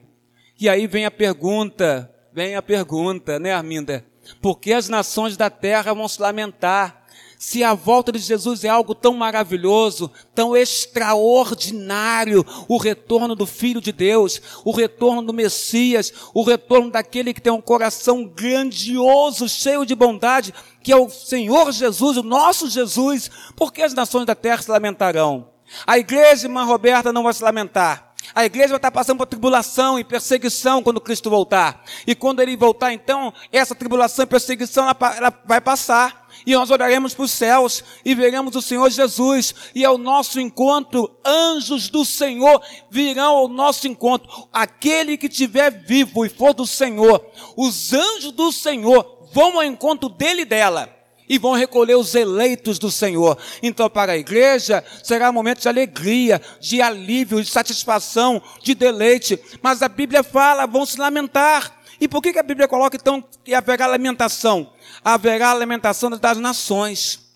E 0.59 0.67
aí 0.67 0.85
vem 0.85 1.05
a 1.05 1.11
pergunta, 1.11 2.13
vem 2.33 2.55
a 2.55 2.61
pergunta, 2.61 3.39
né, 3.39 3.53
Arminda? 3.53 4.05
Por 4.41 4.59
que 4.59 4.73
as 4.73 4.89
nações 4.89 5.37
da 5.37 5.49
terra 5.49 5.93
vão 5.93 6.09
se 6.09 6.21
lamentar? 6.21 6.98
Se 7.41 7.63
a 7.63 7.73
volta 7.73 8.12
de 8.12 8.19
Jesus 8.19 8.65
é 8.65 8.67
algo 8.67 8.93
tão 8.93 9.13
maravilhoso, 9.13 10.12
tão 10.36 10.58
extraordinário, 10.58 12.45
o 12.67 12.78
retorno 12.78 13.34
do 13.34 13.45
Filho 13.45 13.80
de 13.80 13.93
Deus, 13.93 14.41
o 14.65 14.71
retorno 14.71 15.21
do 15.21 15.34
Messias, 15.34 16.12
o 16.34 16.43
retorno 16.43 16.91
daquele 16.91 17.34
que 17.34 17.39
tem 17.39 17.54
um 17.54 17.62
coração 17.62 18.25
grandioso, 18.25 19.47
cheio 19.47 19.86
de 19.86 19.95
bondade, 19.95 20.54
que 20.84 20.91
é 20.91 20.97
o 20.97 21.10
Senhor 21.10 21.71
Jesus, 21.71 22.17
o 22.17 22.23
nosso 22.23 22.69
Jesus, 22.69 23.32
por 23.56 23.71
que 23.71 23.84
as 23.84 23.93
nações 23.93 24.25
da 24.25 24.36
terra 24.36 24.62
se 24.62 24.69
lamentarão? 24.69 25.47
A 25.88 25.97
igreja, 25.97 26.45
irmã 26.45 26.65
Roberta, 26.65 27.13
não 27.13 27.23
vai 27.23 27.34
se 27.34 27.41
lamentar. 27.41 28.15
A 28.36 28.43
igreja 28.43 28.67
vai 28.67 28.80
estar 28.80 28.91
passando 28.91 29.17
por 29.17 29.28
tribulação 29.28 29.97
e 29.97 30.04
perseguição 30.04 30.84
quando 30.84 30.99
Cristo 30.99 31.30
voltar. 31.30 31.86
E 32.06 32.13
quando 32.13 32.41
ele 32.41 32.58
voltar, 32.58 32.91
então, 32.91 33.34
essa 33.49 33.73
tribulação 33.73 34.23
e 34.23 34.28
perseguição 34.28 34.84
ela, 34.84 35.15
ela 35.15 35.34
vai 35.45 35.62
passar. 35.62 36.18
E 36.45 36.54
nós 36.54 36.69
olharemos 36.69 37.13
para 37.13 37.25
os 37.25 37.32
céus 37.32 37.84
e 38.04 38.15
veremos 38.15 38.56
o 38.56 38.62
Senhor 38.62 38.89
Jesus. 38.89 39.54
E 39.75 39.84
ao 39.86 39.97
nosso 39.97 40.39
encontro, 40.39 41.10
anjos 41.25 41.89
do 41.89 42.04
Senhor 42.06 42.62
virão 42.89 43.36
ao 43.36 43.47
nosso 43.47 43.88
encontro. 43.88 44.47
Aquele 44.52 45.17
que 45.17 45.28
estiver 45.28 45.69
vivo 45.86 46.25
e 46.25 46.30
for 46.30 46.54
do 46.54 46.65
Senhor, 46.65 47.25
os 47.56 47.93
anjos 47.93 48.32
do 48.32 48.52
Senhor 48.52 49.30
vão 49.34 49.58
ao 49.58 49.63
encontro 49.63 50.10
dele 50.10 50.41
e 50.41 50.45
dela 50.45 50.99
e 51.30 51.38
vão 51.38 51.54
recolher 51.54 51.95
os 51.95 52.15
eleitos 52.15 52.80
do 52.80 52.89
Senhor. 52.89 53.38
Então, 53.62 53.88
para 53.88 54.13
a 54.13 54.17
igreja, 54.17 54.84
será 55.04 55.30
um 55.30 55.34
momento 55.34 55.62
de 55.62 55.69
alegria, 55.69 56.41
de 56.60 56.82
alívio, 56.82 57.41
de 57.43 57.49
satisfação, 57.49 58.41
de 58.63 58.73
deleite. 58.73 59.39
Mas 59.62 59.84
a 59.84 59.88
Bíblia 59.88 60.23
fala, 60.23 60.65
vão 60.65 60.88
se 60.88 60.99
lamentar. 60.99 61.78
E 61.99 62.07
por 62.07 62.21
que, 62.21 62.33
que 62.33 62.39
a 62.39 62.43
Bíblia 62.43 62.67
coloca 62.67 62.95
então 62.95 63.23
que 63.43 63.53
haverá 63.53 63.85
lamentação? 63.88 64.73
Haverá 65.03 65.53
lamentação 65.53 66.09
das 66.09 66.38
nações. 66.38 67.27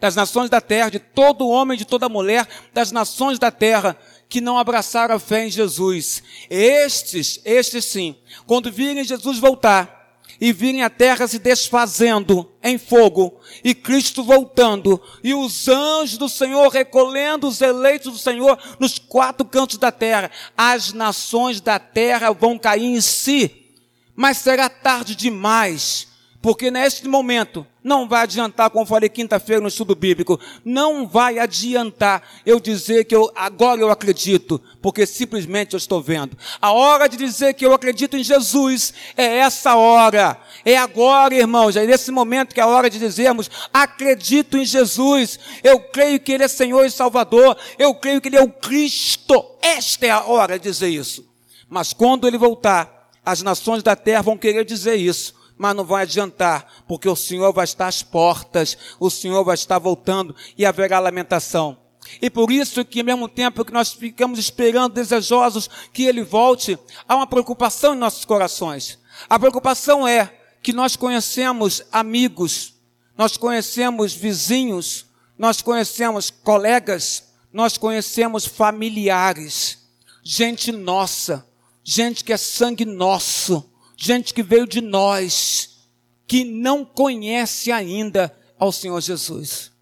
Das 0.00 0.14
nações 0.14 0.48
da 0.48 0.60
terra, 0.60 0.90
de 0.90 1.00
todo 1.00 1.48
homem, 1.48 1.76
de 1.76 1.84
toda 1.84 2.08
mulher, 2.08 2.46
das 2.72 2.92
nações 2.92 3.38
da 3.38 3.50
terra 3.50 3.98
que 4.28 4.40
não 4.40 4.58
abraçaram 4.58 5.14
a 5.14 5.18
fé 5.18 5.46
em 5.46 5.50
Jesus. 5.50 6.22
Estes, 6.48 7.40
estes 7.44 7.84
sim, 7.84 8.16
quando 8.46 8.70
virem 8.70 9.02
Jesus 9.02 9.38
voltar, 9.38 9.97
e 10.40 10.52
virem 10.52 10.82
a 10.82 10.90
terra 10.90 11.26
se 11.26 11.38
desfazendo 11.38 12.50
em 12.62 12.78
fogo, 12.78 13.40
e 13.62 13.74
Cristo 13.74 14.22
voltando, 14.22 15.00
e 15.22 15.34
os 15.34 15.68
anjos 15.68 16.18
do 16.18 16.28
Senhor 16.28 16.68
recolhendo 16.68 17.46
os 17.48 17.60
eleitos 17.60 18.12
do 18.12 18.18
Senhor 18.18 18.58
nos 18.78 18.98
quatro 18.98 19.44
cantos 19.44 19.78
da 19.78 19.92
terra, 19.92 20.30
as 20.56 20.92
nações 20.92 21.60
da 21.60 21.78
terra 21.78 22.32
vão 22.32 22.58
cair 22.58 22.86
em 22.86 23.00
si, 23.00 23.66
mas 24.14 24.38
será 24.38 24.68
tarde 24.68 25.14
demais 25.14 26.07
porque 26.40 26.70
neste 26.70 27.08
momento 27.08 27.66
não 27.82 28.08
vai 28.08 28.22
adiantar, 28.22 28.70
como 28.70 28.86
falei 28.86 29.08
quinta-feira 29.08 29.60
no 29.60 29.68
estudo 29.68 29.96
bíblico, 29.96 30.38
não 30.64 31.06
vai 31.06 31.38
adiantar 31.38 32.22
eu 32.46 32.60
dizer 32.60 33.04
que 33.04 33.14
eu, 33.14 33.32
agora 33.34 33.80
eu 33.80 33.90
acredito, 33.90 34.60
porque 34.80 35.04
simplesmente 35.04 35.72
eu 35.74 35.78
estou 35.78 36.00
vendo. 36.00 36.36
A 36.60 36.70
hora 36.70 37.08
de 37.08 37.16
dizer 37.16 37.54
que 37.54 37.66
eu 37.66 37.72
acredito 37.72 38.16
em 38.16 38.22
Jesus 38.22 38.94
é 39.16 39.38
essa 39.38 39.74
hora. 39.74 40.38
É 40.64 40.76
agora, 40.76 41.34
irmãos, 41.34 41.74
é 41.74 41.84
nesse 41.84 42.12
momento 42.12 42.54
que 42.54 42.60
é 42.60 42.62
a 42.62 42.68
hora 42.68 42.88
de 42.88 43.00
dizermos, 43.00 43.50
acredito 43.72 44.56
em 44.56 44.64
Jesus. 44.64 45.40
Eu 45.64 45.80
creio 45.80 46.20
que 46.20 46.30
Ele 46.30 46.44
é 46.44 46.48
Senhor 46.48 46.84
e 46.84 46.90
Salvador. 46.90 47.56
Eu 47.76 47.94
creio 47.94 48.20
que 48.20 48.28
Ele 48.28 48.36
é 48.36 48.42
o 48.42 48.50
Cristo. 48.50 49.44
Esta 49.60 50.06
é 50.06 50.10
a 50.10 50.24
hora 50.24 50.56
de 50.58 50.70
dizer 50.70 50.88
isso. 50.88 51.26
Mas 51.68 51.92
quando 51.92 52.28
Ele 52.28 52.38
voltar, 52.38 53.10
as 53.24 53.42
nações 53.42 53.82
da 53.82 53.96
terra 53.96 54.22
vão 54.22 54.38
querer 54.38 54.64
dizer 54.64 54.94
isso 54.94 55.37
mas 55.58 55.74
não 55.74 55.84
vai 55.84 56.04
adiantar, 56.04 56.66
porque 56.86 57.08
o 57.08 57.16
Senhor 57.16 57.52
vai 57.52 57.64
estar 57.64 57.88
às 57.88 58.02
portas, 58.02 58.78
o 59.00 59.10
Senhor 59.10 59.44
vai 59.44 59.54
estar 59.54 59.78
voltando 59.78 60.34
e 60.56 60.64
haverá 60.64 61.00
lamentação. 61.00 61.76
E 62.22 62.30
por 62.30 62.50
isso 62.50 62.84
que, 62.84 63.00
ao 63.00 63.06
mesmo 63.06 63.28
tempo 63.28 63.64
que 63.64 63.72
nós 63.72 63.92
ficamos 63.92 64.38
esperando, 64.38 64.94
desejosos 64.94 65.68
que 65.92 66.04
Ele 66.04 66.22
volte, 66.22 66.78
há 67.06 67.16
uma 67.16 67.26
preocupação 67.26 67.94
em 67.94 67.98
nossos 67.98 68.24
corações. 68.24 68.98
A 69.28 69.38
preocupação 69.38 70.06
é 70.06 70.32
que 70.62 70.72
nós 70.72 70.96
conhecemos 70.96 71.82
amigos, 71.92 72.74
nós 73.16 73.36
conhecemos 73.36 74.14
vizinhos, 74.14 75.06
nós 75.36 75.60
conhecemos 75.60 76.30
colegas, 76.30 77.24
nós 77.52 77.76
conhecemos 77.76 78.46
familiares, 78.46 79.78
gente 80.22 80.72
nossa, 80.72 81.46
gente 81.82 82.22
que 82.22 82.32
é 82.32 82.36
sangue 82.36 82.84
nosso, 82.84 83.70
gente 84.00 84.32
que 84.32 84.44
veio 84.44 84.66
de 84.66 84.80
nós, 84.80 85.88
que 86.26 86.44
não 86.44 86.84
conhece 86.84 87.72
ainda 87.72 88.32
ao 88.56 88.70
Senhor 88.70 89.00
Jesus. 89.00 89.72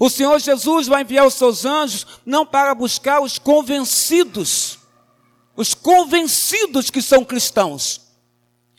O 0.00 0.08
Senhor 0.08 0.40
Jesus 0.40 0.86
vai 0.86 1.02
enviar 1.02 1.26
os 1.26 1.34
seus 1.34 1.66
anjos 1.66 2.06
não 2.24 2.46
para 2.46 2.74
buscar 2.74 3.20
os 3.20 3.38
convencidos, 3.38 4.78
os 5.54 5.74
convencidos 5.74 6.88
que 6.88 7.02
são 7.02 7.24
cristãos, 7.24 8.00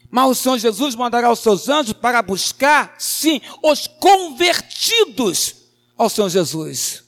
mas 0.09 0.29
o 0.29 0.35
Senhor 0.35 0.57
Jesus 0.57 0.95
mandará 0.95 1.31
os 1.31 1.39
seus 1.39 1.69
anjos 1.69 1.93
para 1.93 2.21
buscar, 2.23 2.95
sim, 2.97 3.41
os 3.61 3.85
convertidos 3.85 5.55
ao 5.95 6.09
Senhor 6.09 6.29
Jesus. 6.29 7.03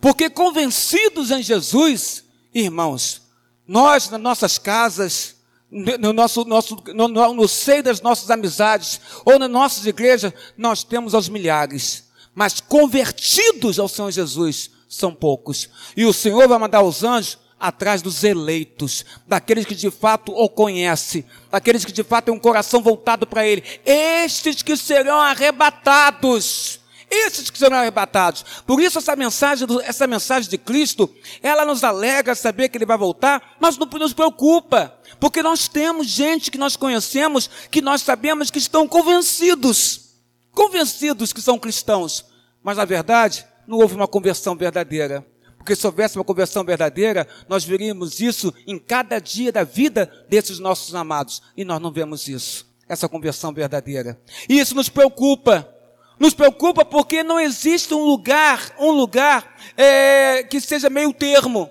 Porque 0.00 0.28
convencidos 0.28 1.30
em 1.30 1.42
Jesus, 1.42 2.24
irmãos, 2.52 3.22
nós 3.66 4.10
nas 4.10 4.20
nossas 4.20 4.58
casas, 4.58 5.35
no, 5.70 6.12
nosso, 6.12 6.44
nosso, 6.44 6.76
no, 6.94 7.08
no, 7.08 7.48
seio 7.48 7.82
das 7.82 8.00
nossas 8.00 8.30
amizades, 8.30 9.00
ou 9.24 9.38
nas 9.38 9.50
nossas 9.50 9.86
igrejas, 9.86 10.32
nós 10.56 10.84
temos 10.84 11.14
aos 11.14 11.28
milhares. 11.28 12.04
Mas 12.34 12.60
convertidos 12.60 13.78
ao 13.78 13.88
Senhor 13.88 14.10
Jesus 14.10 14.70
são 14.88 15.12
poucos. 15.12 15.68
E 15.96 16.04
o 16.04 16.12
Senhor 16.12 16.46
vai 16.46 16.58
mandar 16.58 16.82
os 16.82 17.02
anjos 17.02 17.38
atrás 17.58 18.02
dos 18.02 18.22
eleitos, 18.22 19.04
daqueles 19.26 19.64
que 19.64 19.74
de 19.74 19.90
fato 19.90 20.30
o 20.32 20.48
conhecem, 20.48 21.24
daqueles 21.50 21.84
que 21.84 21.92
de 21.92 22.04
fato 22.04 22.26
têm 22.26 22.34
um 22.34 22.38
coração 22.38 22.82
voltado 22.82 23.26
para 23.26 23.46
Ele. 23.46 23.64
Estes 23.84 24.62
que 24.62 24.76
serão 24.76 25.18
arrebatados. 25.18 26.80
Esses 27.10 27.50
que 27.50 27.58
serão 27.58 27.76
arrebatados. 27.78 28.44
Por 28.66 28.80
isso 28.80 28.98
essa 28.98 29.14
mensagem, 29.14 29.66
essa 29.84 30.06
mensagem 30.06 30.50
de 30.50 30.58
Cristo, 30.58 31.08
ela 31.42 31.64
nos 31.64 31.84
alegra 31.84 32.34
saber 32.34 32.68
que 32.68 32.76
Ele 32.76 32.86
vai 32.86 32.98
voltar, 32.98 33.56
mas 33.60 33.78
não 33.78 33.86
nos 33.86 34.12
preocupa. 34.12 34.98
Porque 35.20 35.42
nós 35.42 35.68
temos 35.68 36.08
gente 36.08 36.50
que 36.50 36.58
nós 36.58 36.76
conhecemos, 36.76 37.48
que 37.70 37.80
nós 37.80 38.02
sabemos 38.02 38.50
que 38.50 38.58
estão 38.58 38.88
convencidos, 38.88 40.16
convencidos 40.52 41.32
que 41.32 41.40
são 41.40 41.58
cristãos, 41.58 42.24
mas 42.62 42.76
na 42.76 42.84
verdade 42.84 43.46
não 43.66 43.78
houve 43.78 43.94
uma 43.94 44.08
conversão 44.08 44.56
verdadeira. 44.56 45.24
Porque 45.56 45.74
se 45.74 45.86
houvesse 45.86 46.16
uma 46.16 46.24
conversão 46.24 46.62
verdadeira, 46.64 47.26
nós 47.48 47.64
veríamos 47.64 48.20
isso 48.20 48.54
em 48.68 48.78
cada 48.78 49.18
dia 49.18 49.50
da 49.50 49.64
vida 49.64 50.08
desses 50.28 50.60
nossos 50.60 50.94
amados. 50.94 51.42
E 51.56 51.64
nós 51.64 51.80
não 51.80 51.90
vemos 51.90 52.28
isso, 52.28 52.66
essa 52.88 53.08
conversão 53.08 53.52
verdadeira. 53.52 54.16
E 54.48 54.60
isso 54.60 54.76
nos 54.76 54.88
preocupa. 54.88 55.75
Nos 56.18 56.32
preocupa 56.32 56.84
porque 56.84 57.22
não 57.22 57.38
existe 57.38 57.92
um 57.92 58.04
lugar, 58.04 58.74
um 58.78 58.90
lugar 58.90 59.54
é, 59.76 60.42
que 60.44 60.60
seja 60.60 60.88
meio 60.88 61.12
termo. 61.12 61.70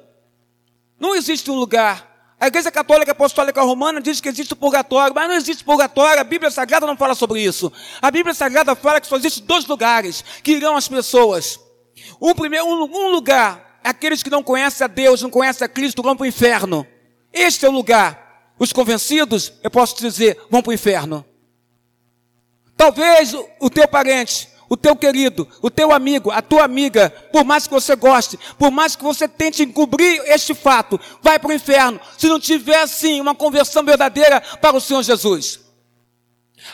Não 0.99 1.15
existe 1.15 1.49
um 1.49 1.55
lugar. 1.55 2.15
A 2.39 2.47
Igreja 2.47 2.69
Católica 2.69 3.11
Apostólica 3.11 3.61
Romana 3.61 4.01
diz 4.01 4.21
que 4.21 4.29
existe 4.29 4.53
o 4.53 4.55
purgatório, 4.55 5.15
mas 5.15 5.27
não 5.27 5.35
existe 5.35 5.63
purgatório, 5.63 6.19
a 6.19 6.23
Bíblia 6.23 6.51
Sagrada 6.51 6.85
não 6.85 6.97
fala 6.97 7.15
sobre 7.15 7.41
isso. 7.41 7.71
A 8.01 8.11
Bíblia 8.11 8.35
Sagrada 8.35 8.75
fala 8.75 9.01
que 9.01 9.07
só 9.07 9.15
existe 9.15 9.41
dois 9.41 9.65
lugares 9.65 10.23
que 10.43 10.51
irão 10.51 10.75
as 10.75 10.87
pessoas. 10.87 11.59
Um, 12.21 12.35
primeiro, 12.35 12.65
um, 12.65 12.83
um 12.83 13.07
lugar, 13.09 13.79
aqueles 13.83 14.21
que 14.21 14.29
não 14.29 14.43
conhecem 14.43 14.85
a 14.85 14.87
Deus, 14.87 15.21
não 15.21 15.29
conhecem 15.29 15.65
a 15.65 15.69
Cristo, 15.69 16.03
vão 16.03 16.15
para 16.15 16.25
o 16.25 16.27
inferno. 16.27 16.85
Este 17.33 17.65
é 17.65 17.69
o 17.69 17.71
lugar. 17.71 18.53
Os 18.59 18.71
convencidos, 18.71 19.53
eu 19.63 19.71
posso 19.71 19.95
dizer, 19.97 20.39
vão 20.49 20.61
para 20.61 20.69
o 20.69 20.73
inferno. 20.73 21.25
Talvez 22.77 23.33
o, 23.59 23.69
teu 23.69 23.87
parente, 23.87 24.49
o 24.69 24.75
teu 24.75 24.95
querido, 24.95 25.47
o 25.61 25.69
teu 25.69 25.91
amigo, 25.91 26.31
a 26.31 26.41
tua 26.41 26.63
amiga, 26.63 27.09
por 27.31 27.43
mais 27.43 27.67
que 27.67 27.73
você 27.73 27.95
goste, 27.95 28.37
por 28.57 28.71
mais 28.71 28.95
que 28.95 29.03
você 29.03 29.27
tente 29.27 29.63
encobrir 29.63 30.21
este 30.25 30.53
fato, 30.53 30.99
vai 31.21 31.39
para 31.39 31.49
o 31.49 31.53
inferno, 31.53 31.99
se 32.17 32.27
não 32.27 32.39
tiver, 32.39 32.81
assim, 32.81 33.21
uma 33.21 33.33
conversão 33.33 33.83
verdadeira 33.83 34.41
para 34.61 34.75
o 34.75 34.81
Senhor 34.81 35.03
Jesus. 35.03 35.64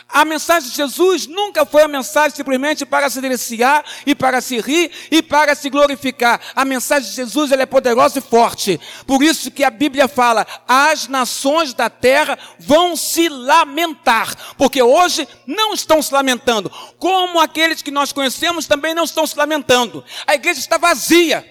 A 0.08 0.24
mensagem 0.24 0.70
de 0.70 0.76
Jesus 0.76 1.26
nunca 1.26 1.64
foi 1.64 1.82
a 1.82 1.88
mensagem 1.88 2.36
simplesmente 2.36 2.84
para 2.84 3.08
se 3.08 3.20
deliciar 3.20 3.84
e 4.06 4.14
para 4.14 4.40
se 4.40 4.60
rir 4.60 4.90
e 5.10 5.22
para 5.22 5.54
se 5.54 5.70
glorificar. 5.70 6.40
A 6.54 6.64
mensagem 6.64 7.08
de 7.08 7.16
Jesus 7.16 7.52
ela 7.52 7.62
é 7.62 7.66
poderosa 7.66 8.18
e 8.18 8.22
forte. 8.22 8.80
Por 9.06 9.22
isso 9.22 9.50
que 9.50 9.64
a 9.64 9.70
Bíblia 9.70 10.08
fala: 10.08 10.46
as 10.66 11.08
nações 11.08 11.74
da 11.74 11.88
terra 11.88 12.38
vão 12.58 12.96
se 12.96 13.28
lamentar, 13.28 14.54
porque 14.56 14.82
hoje 14.82 15.26
não 15.46 15.74
estão 15.74 16.02
se 16.02 16.12
lamentando, 16.12 16.70
como 16.98 17.40
aqueles 17.40 17.82
que 17.82 17.90
nós 17.90 18.12
conhecemos 18.12 18.66
também 18.66 18.94
não 18.94 19.04
estão 19.04 19.26
se 19.26 19.36
lamentando. 19.36 20.04
A 20.26 20.34
igreja 20.34 20.60
está 20.60 20.78
vazia. 20.78 21.46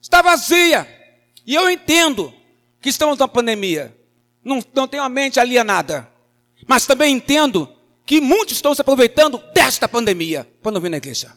Está 0.00 0.20
vazia. 0.20 0.86
E 1.46 1.54
eu 1.54 1.70
entendo 1.70 2.32
que 2.80 2.88
estamos 2.88 3.18
na 3.18 3.26
pandemia. 3.26 3.96
Não, 4.44 4.62
não 4.74 4.86
tenho 4.86 5.02
a 5.02 5.08
mente 5.08 5.40
alienada. 5.40 6.13
Mas 6.66 6.86
também 6.86 7.14
entendo 7.14 7.68
que 8.06 8.20
muitos 8.20 8.56
estão 8.56 8.74
se 8.74 8.80
aproveitando 8.80 9.38
desta 9.54 9.88
pandemia 9.88 10.48
para 10.62 10.72
não 10.72 10.80
vir 10.80 10.90
na 10.90 10.96
igreja. 10.96 11.32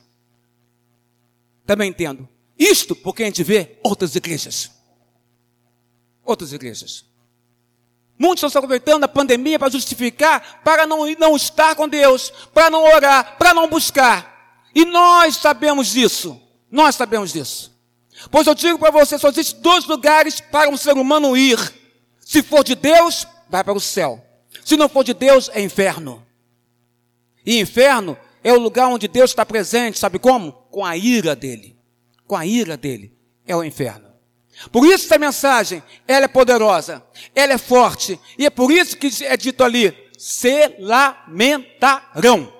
Também 1.66 1.90
entendo. 1.90 2.28
Isto 2.58 2.96
porque 2.96 3.24
a 3.24 3.26
gente 3.26 3.44
vê 3.44 3.78
outras 3.84 4.16
igrejas. 4.16 4.72
Outras 6.24 6.54
igrejas. 6.54 7.06
Muitos 8.18 8.40
estão 8.40 8.50
se 8.50 8.58
aproveitando 8.58 9.02
da 9.02 9.08
pandemia 9.08 9.60
para 9.60 9.72
justificar, 9.72 10.62
para 10.64 10.88
não, 10.88 11.06
não 11.20 11.36
estar 11.36 11.76
com 11.76 11.88
Deus, 11.88 12.32
para 12.54 12.70
não 12.70 12.84
orar, 12.84 13.38
para 13.38 13.54
não 13.54 13.70
buscar. 13.70 14.60
E 14.74 14.84
nós 14.86 15.38
sabemos 15.38 15.88
disso. 15.88 16.42
Nós 16.72 16.96
sabemos 16.96 17.32
disso. 17.32 17.72
Pois 18.32 18.48
eu 18.48 18.56
digo 18.56 18.80
para 18.80 18.92
você, 18.92 19.18
só 19.20 19.30
existem 19.30 19.62
dois 19.62 19.86
lugares 19.86 20.42
para 20.42 20.70
um 20.70 20.78
ser 20.78 20.94
humano 20.94 21.38
ir. 21.38 21.58
Se 22.20 22.42
for 22.42 22.64
de 22.64 22.76
Deus, 22.76 23.28
vai 23.50 23.64
para 23.64 23.74
o 23.74 23.80
céu. 23.80 24.27
Se 24.64 24.76
não 24.78 24.90
for 24.90 25.04
de 25.04 25.14
Deus, 25.14 25.50
é 25.54 25.62
inferno. 25.62 26.26
E 27.46 27.60
inferno 27.60 28.18
é 28.44 28.52
o 28.54 28.60
lugar 28.60 28.88
onde 28.88 29.08
Deus 29.08 29.32
está 29.32 29.46
presente, 29.46 30.00
sabe 30.00 30.20
como? 30.20 30.52
Com 30.52 30.86
a 30.86 30.96
ira 30.96 31.36
dele. 31.36 31.78
Com 32.26 32.36
a 32.36 32.46
ira 32.46 32.76
dele. 32.78 33.14
É 33.46 33.56
o 33.56 33.64
inferno. 33.64 34.08
Por 34.72 34.86
isso 34.86 35.06
essa 35.06 35.20
mensagem, 35.20 35.84
ela 36.08 36.26
é 36.26 36.28
poderosa, 36.28 37.04
ela 37.36 37.54
é 37.54 37.58
forte, 37.58 38.20
e 38.38 38.46
é 38.46 38.50
por 38.50 38.72
isso 38.72 38.98
que 38.98 39.10
é 39.24 39.38
dito 39.38 39.64
ali, 39.64 39.96
se 40.18 40.76
lamentarão. 40.80 42.52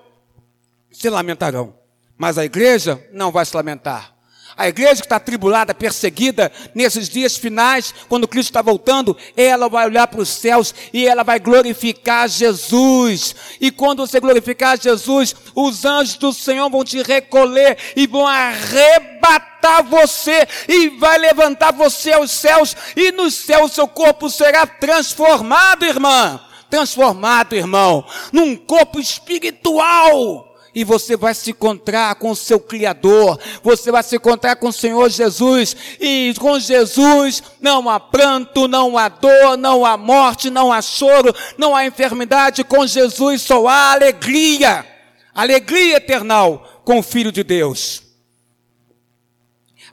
Se 0.92 1.10
lamentarão. 1.10 1.76
Mas 2.16 2.38
a 2.38 2.46
igreja 2.46 3.04
não 3.12 3.32
vai 3.32 3.46
se 3.46 3.56
lamentar. 3.56 4.16
A 4.58 4.68
igreja 4.68 4.96
que 4.96 5.06
está 5.06 5.20
tribulada, 5.20 5.72
perseguida, 5.72 6.52
nesses 6.74 7.08
dias 7.08 7.38
finais, 7.38 7.94
quando 8.10 8.28
Cristo 8.28 8.50
está 8.50 8.64
voltando, 8.64 9.16
ela 9.36 9.70
vai 9.70 9.86
olhar 9.86 10.08
para 10.08 10.20
os 10.20 10.30
céus 10.30 10.74
e 10.92 11.06
ela 11.08 11.22
vai 11.22 11.40
glorificar 11.40 12.28
Jesus. 12.28 13.36
E 13.62 13.70
quando 13.70 14.00
você 14.00 14.20
glorificar 14.20 14.82
Jesus, 14.82 15.36
os 15.54 15.86
anjos 15.86 16.16
do 16.16 16.34
Senhor 16.34 16.72
vão 16.72 16.84
te 16.84 17.04
recolher 17.04 17.78
e 17.96 18.08
vão 18.08 18.26
arrebatar 18.26 19.84
você 19.84 20.48
e 20.68 20.90
vai 20.90 21.20
levantar 21.20 21.72
você 21.72 22.14
aos 22.14 22.32
céus 22.32 22.76
e 22.96 23.12
no 23.12 23.30
céu 23.30 23.68
seu 23.68 23.88
corpo 23.88 24.28
será 24.28 24.66
transformado, 24.66 25.86
irmã. 25.86 26.42
Transformado, 26.68 27.56
irmão, 27.56 28.04
num 28.34 28.56
corpo 28.56 29.00
espiritual 29.00 30.47
e 30.74 30.84
você 30.84 31.16
vai 31.18 31.34
se 31.34 31.52
encontrar 31.52 32.16
com 32.16 32.32
o 32.32 32.36
seu 32.36 32.60
Criador, 32.60 33.40
você 33.64 33.92
vai 33.92 34.04
se 34.04 34.16
encontrar 34.16 34.56
com 34.56 34.70
o 34.70 34.74
Senhor 34.74 35.10
Jesus, 35.10 35.76
e 36.00 36.34
com 36.40 36.60
Jesus 36.60 37.42
não 37.60 37.90
há 37.90 38.00
pranto, 38.00 38.68
não 38.68 38.98
há 38.98 39.10
dor, 39.10 39.58
não 39.58 39.86
há 39.86 39.98
morte, 39.98 40.50
não 40.50 40.72
há 40.72 40.82
choro, 40.82 41.34
não 41.58 41.76
há 41.76 41.86
enfermidade, 41.86 42.64
com 42.64 42.86
Jesus 42.86 43.42
só 43.42 43.68
há 43.68 43.94
alegria, 43.94 44.86
alegria 45.34 45.98
eternal 45.98 46.82
com 46.84 47.00
o 47.00 47.04
Filho 47.04 47.32
de 47.32 47.44
Deus. 47.44 48.04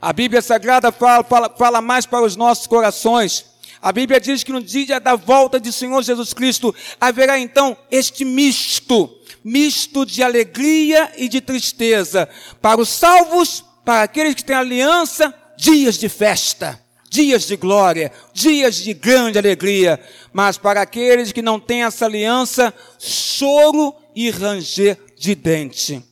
A 0.01 0.13
Bíblia 0.13 0.41
Sagrada 0.41 0.91
fala, 0.91 1.23
fala, 1.23 1.49
fala 1.57 1.81
mais 1.81 2.05
para 2.05 2.23
os 2.23 2.35
nossos 2.35 2.67
corações. 2.67 3.45
A 3.81 3.91
Bíblia 3.91 4.19
diz 4.19 4.43
que 4.43 4.51
no 4.51 4.61
dia 4.61 4.99
da 4.99 5.15
volta 5.15 5.59
de 5.59 5.71
Senhor 5.71 6.01
Jesus 6.03 6.33
Cristo 6.33 6.73
haverá 6.99 7.39
então 7.39 7.77
este 7.89 8.25
misto 8.25 9.09
misto 9.45 10.07
de 10.07 10.23
alegria 10.23 11.11
e 11.15 11.29
de 11.29 11.39
tristeza. 11.39 12.27
Para 12.59 12.81
os 12.81 12.89
salvos, 12.89 13.63
para 13.85 14.01
aqueles 14.01 14.33
que 14.33 14.43
têm 14.43 14.55
aliança, 14.55 15.31
dias 15.55 15.99
de 15.99 16.09
festa, 16.09 16.81
dias 17.11 17.43
de 17.43 17.55
glória, 17.55 18.11
dias 18.33 18.77
de 18.77 18.91
grande 18.95 19.37
alegria. 19.37 19.99
Mas 20.33 20.57
para 20.57 20.81
aqueles 20.81 21.31
que 21.31 21.43
não 21.43 21.59
têm 21.59 21.83
essa 21.83 22.05
aliança, 22.05 22.73
choro 22.97 23.95
e 24.15 24.31
ranger 24.31 24.97
de 25.15 25.35
dente. 25.35 26.03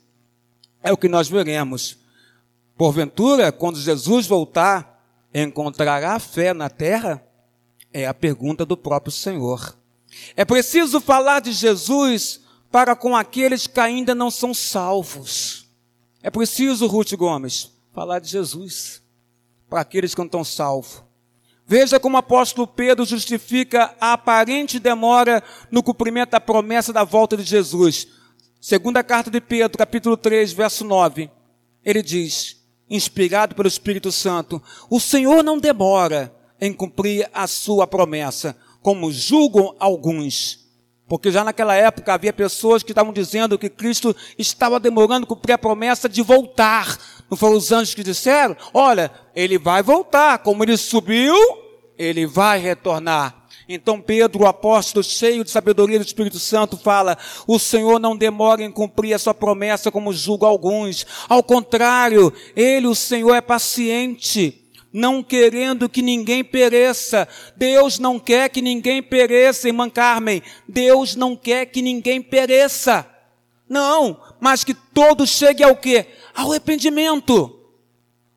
É 0.83 0.93
o 0.93 0.97
que 0.97 1.09
nós 1.09 1.27
veremos. 1.27 1.97
Porventura, 2.77 3.51
quando 3.51 3.79
Jesus 3.79 4.27
voltar, 4.27 5.03
encontrará 5.33 6.19
fé 6.19 6.53
na 6.53 6.69
terra? 6.69 7.23
É 7.91 8.05
a 8.05 8.13
pergunta 8.13 8.63
do 8.63 8.77
próprio 8.77 9.11
Senhor. 9.11 9.75
É 10.35 10.45
preciso 10.45 11.01
falar 11.01 11.39
de 11.39 11.51
Jesus 11.51 12.42
para 12.73 12.95
com 12.95 13.15
aqueles 13.15 13.67
que 13.67 13.79
ainda 13.79 14.15
não 14.15 14.31
são 14.31 14.51
salvos. 14.51 15.67
É 16.23 16.31
preciso, 16.31 16.87
Ruth 16.87 17.13
Gomes, 17.13 17.71
falar 17.93 18.17
de 18.17 18.27
Jesus 18.27 19.03
para 19.69 19.81
aqueles 19.81 20.15
que 20.15 20.19
não 20.19 20.25
estão 20.25 20.43
salvos. 20.43 21.03
Veja 21.67 21.99
como 21.99 22.15
o 22.15 22.19
apóstolo 22.19 22.65
Pedro 22.65 23.05
justifica 23.05 23.95
a 24.01 24.13
aparente 24.13 24.79
demora 24.79 25.43
no 25.69 25.83
cumprimento 25.83 26.31
da 26.31 26.41
promessa 26.41 26.91
da 26.91 27.03
volta 27.03 27.37
de 27.37 27.43
Jesus. 27.43 28.07
Segunda 28.59 29.03
carta 29.03 29.29
de 29.29 29.39
Pedro, 29.39 29.77
capítulo 29.77 30.17
3, 30.17 30.51
verso 30.51 30.83
9. 30.83 31.29
Ele 31.85 32.01
diz, 32.01 32.59
inspirado 32.89 33.53
pelo 33.53 33.67
Espírito 33.67 34.11
Santo, 34.11 34.59
o 34.89 34.99
Senhor 34.99 35.43
não 35.43 35.59
demora 35.59 36.35
em 36.59 36.73
cumprir 36.73 37.29
a 37.31 37.45
sua 37.45 37.85
promessa, 37.85 38.57
como 38.81 39.11
julgam 39.11 39.75
alguns 39.77 40.62
porque 41.13 41.29
já 41.29 41.43
naquela 41.43 41.75
época 41.75 42.11
havia 42.11 42.33
pessoas 42.33 42.81
que 42.81 42.91
estavam 42.91 43.13
dizendo 43.13 43.59
que 43.59 43.69
Cristo 43.69 44.15
estava 44.35 44.79
demorando 44.79 45.27
cumprir 45.27 45.53
a 45.53 45.59
promessa 45.59 46.09
de 46.09 46.23
voltar. 46.23 46.97
Não 47.29 47.37
foram 47.37 47.55
os 47.55 47.71
anjos 47.71 47.93
que 47.93 48.03
disseram? 48.03 48.57
Olha, 48.73 49.11
ele 49.35 49.59
vai 49.59 49.83
voltar. 49.83 50.39
Como 50.39 50.63
ele 50.63 50.75
subiu, 50.75 51.35
ele 51.99 52.25
vai 52.25 52.57
retornar. 52.57 53.45
Então 53.69 54.01
Pedro, 54.01 54.41
o 54.41 54.47
apóstolo 54.47 55.03
cheio 55.03 55.43
de 55.43 55.51
sabedoria 55.51 55.99
do 55.99 56.05
Espírito 56.05 56.39
Santo, 56.39 56.77
fala: 56.77 57.15
O 57.45 57.59
Senhor 57.59 57.99
não 57.99 58.17
demora 58.17 58.63
em 58.63 58.71
cumprir 58.71 59.13
a 59.13 59.19
sua 59.19 59.35
promessa 59.35 59.91
como 59.91 60.11
julga 60.11 60.47
alguns. 60.47 61.05
Ao 61.29 61.43
contrário, 61.43 62.33
ele, 62.55 62.87
o 62.87 62.95
Senhor, 62.95 63.35
é 63.35 63.41
paciente 63.41 64.62
não 64.93 65.23
querendo 65.23 65.89
que 65.89 66.03
ninguém 66.03 66.43
pereça. 66.43 67.27
Deus 67.57 67.97
não 67.97 68.19
quer 68.19 68.49
que 68.49 68.61
ninguém 68.61 69.01
pereça, 69.01 69.67
irmã 69.67 69.89
Carmen. 69.89 70.43
Deus 70.69 71.15
não 71.15 71.35
quer 71.35 71.65
que 71.65 71.81
ninguém 71.81 72.21
pereça. 72.21 73.07
Não, 73.67 74.21
mas 74.39 74.63
que 74.63 74.75
todos 74.75 75.31
cheguem 75.31 75.65
ao 75.65 75.75
quê? 75.75 76.05
Ao 76.35 76.51
arrependimento. 76.51 77.59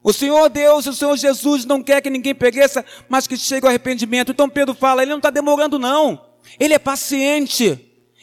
O 0.02 0.12
Senhor 0.12 0.48
Deus, 0.48 0.86
o 0.86 0.94
Senhor 0.94 1.16
Jesus 1.16 1.64
não 1.64 1.82
quer 1.82 2.00
que 2.00 2.08
ninguém 2.08 2.34
pereça, 2.34 2.84
mas 3.08 3.26
que 3.26 3.36
chegue 3.36 3.66
ao 3.66 3.68
arrependimento. 3.68 4.32
Então 4.32 4.48
Pedro 4.48 4.72
fala, 4.74 5.02
ele 5.02 5.10
não 5.10 5.18
está 5.18 5.30
demorando 5.30 5.78
não. 5.78 6.24
Ele 6.58 6.72
é 6.72 6.78
paciente. 6.78 7.78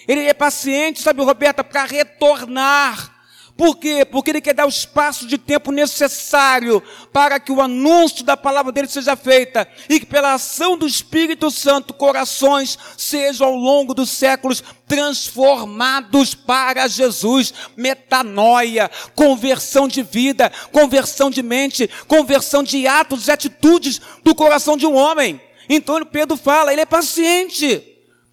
Ele 0.07 0.21
é 0.21 0.33
paciente, 0.33 1.01
sabe, 1.01 1.21
Roberta, 1.21 1.63
para 1.63 1.85
retornar 1.85 3.13
por 3.55 3.77
quê? 3.77 4.03
Porque 4.03 4.31
ele 4.31 4.41
quer 4.41 4.55
dar 4.55 4.65
o 4.65 4.69
espaço 4.69 5.27
de 5.27 5.37
tempo 5.37 5.71
necessário 5.71 6.81
para 7.11 7.39
que 7.39 7.51
o 7.51 7.61
anúncio 7.61 8.25
da 8.25 8.35
palavra 8.35 8.71
dele 8.71 8.87
seja 8.87 9.15
feita 9.15 9.67
e 9.87 9.99
que 9.99 10.07
pela 10.07 10.33
ação 10.33 10.75
do 10.75 10.87
Espírito 10.87 11.51
Santo 11.51 11.93
corações 11.93 12.79
sejam 12.97 13.47
ao 13.47 13.55
longo 13.55 13.93
dos 13.93 14.09
séculos 14.09 14.63
transformados 14.87 16.33
para 16.33 16.87
Jesus. 16.87 17.53
Metanoia, 17.77 18.89
conversão 19.13 19.87
de 19.87 20.01
vida, 20.01 20.51
conversão 20.71 21.29
de 21.29 21.43
mente, 21.43 21.87
conversão 22.07 22.63
de 22.63 22.87
atos 22.87 23.27
e 23.27 23.31
atitudes 23.31 24.01
do 24.23 24.33
coração 24.33 24.75
de 24.75 24.87
um 24.87 24.95
homem. 24.95 25.39
Então 25.69 26.03
Pedro 26.03 26.37
fala, 26.37 26.71
ele 26.71 26.81
é 26.81 26.87
paciente, 26.87 27.83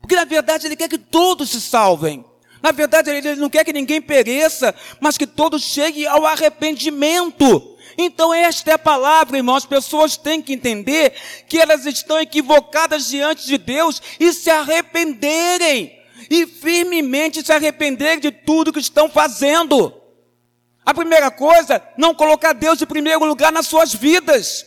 porque 0.01 0.17
na 0.17 0.25
verdade 0.25 0.67
ele 0.67 0.77
quer 0.77 0.89
que 0.89 0.99
todos 0.99 1.51
se 1.51 1.61
salvem. 1.61 2.25
Na 2.63 2.73
verdade, 2.73 3.11
ele 3.11 3.37
não 3.37 3.49
quer 3.49 3.65
que 3.65 3.73
ninguém 3.73 4.03
pereça, 4.03 4.75
mas 5.01 5.17
que 5.17 5.27
todos 5.27 5.63
cheguem 5.63 6.07
ao 6.07 6.27
arrependimento. 6.27 7.77
Então, 7.97 8.33
esta 8.35 8.71
é 8.71 8.75
a 8.75 8.79
palavra, 8.79 9.39
irmãos. 9.39 9.59
As 9.59 9.67
pessoas 9.67 10.17
têm 10.17 10.43
que 10.43 10.53
entender 10.53 11.15
que 11.49 11.59
elas 11.59 11.87
estão 11.87 12.21
equivocadas 12.21 13.09
diante 13.09 13.47
de 13.47 13.57
Deus 13.57 14.01
e 14.19 14.33
se 14.33 14.51
arrependerem. 14.51 15.99
E 16.29 16.47
firmemente 16.47 17.45
se 17.45 17.53
arrependerem 17.53 18.21
de 18.21 18.31
tudo 18.31 18.73
que 18.73 18.79
estão 18.79 19.09
fazendo. 19.09 19.95
A 20.85 20.93
primeira 20.93 21.31
coisa, 21.31 21.83
não 21.97 22.15
colocar 22.15 22.53
Deus 22.53 22.81
em 22.81 22.87
primeiro 22.87 23.25
lugar 23.25 23.51
nas 23.51 23.67
suas 23.67 23.95
vidas. 23.95 24.67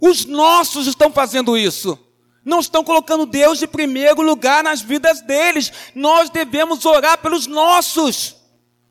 Os 0.00 0.24
nossos 0.24 0.86
estão 0.86 1.12
fazendo 1.12 1.56
isso 1.58 2.07
não 2.44 2.60
estão 2.60 2.82
colocando 2.82 3.26
Deus 3.26 3.58
de 3.58 3.66
primeiro 3.66 4.22
lugar 4.22 4.64
nas 4.64 4.80
vidas 4.80 5.20
deles. 5.20 5.72
Nós 5.94 6.30
devemos 6.30 6.84
orar 6.84 7.18
pelos 7.18 7.46
nossos, 7.46 8.36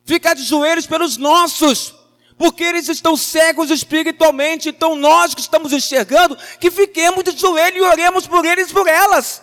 ficar 0.05 0.33
de 0.33 0.43
joelhos 0.43 0.85
pelos 0.85 1.17
nossos, 1.17 1.93
porque 2.37 2.63
eles 2.63 2.87
estão 2.87 3.17
cegos 3.17 3.71
espiritualmente. 3.71 4.69
Então 4.69 4.95
nós 4.95 5.33
que 5.33 5.41
estamos 5.41 5.73
enxergando, 5.73 6.37
que 6.59 6.69
fiquemos 6.69 7.23
de 7.23 7.37
joelho 7.37 7.77
e 7.77 7.81
oremos 7.81 8.27
por 8.27 8.45
eles 8.45 8.69
e 8.69 8.73
por 8.73 8.87
elas, 8.87 9.41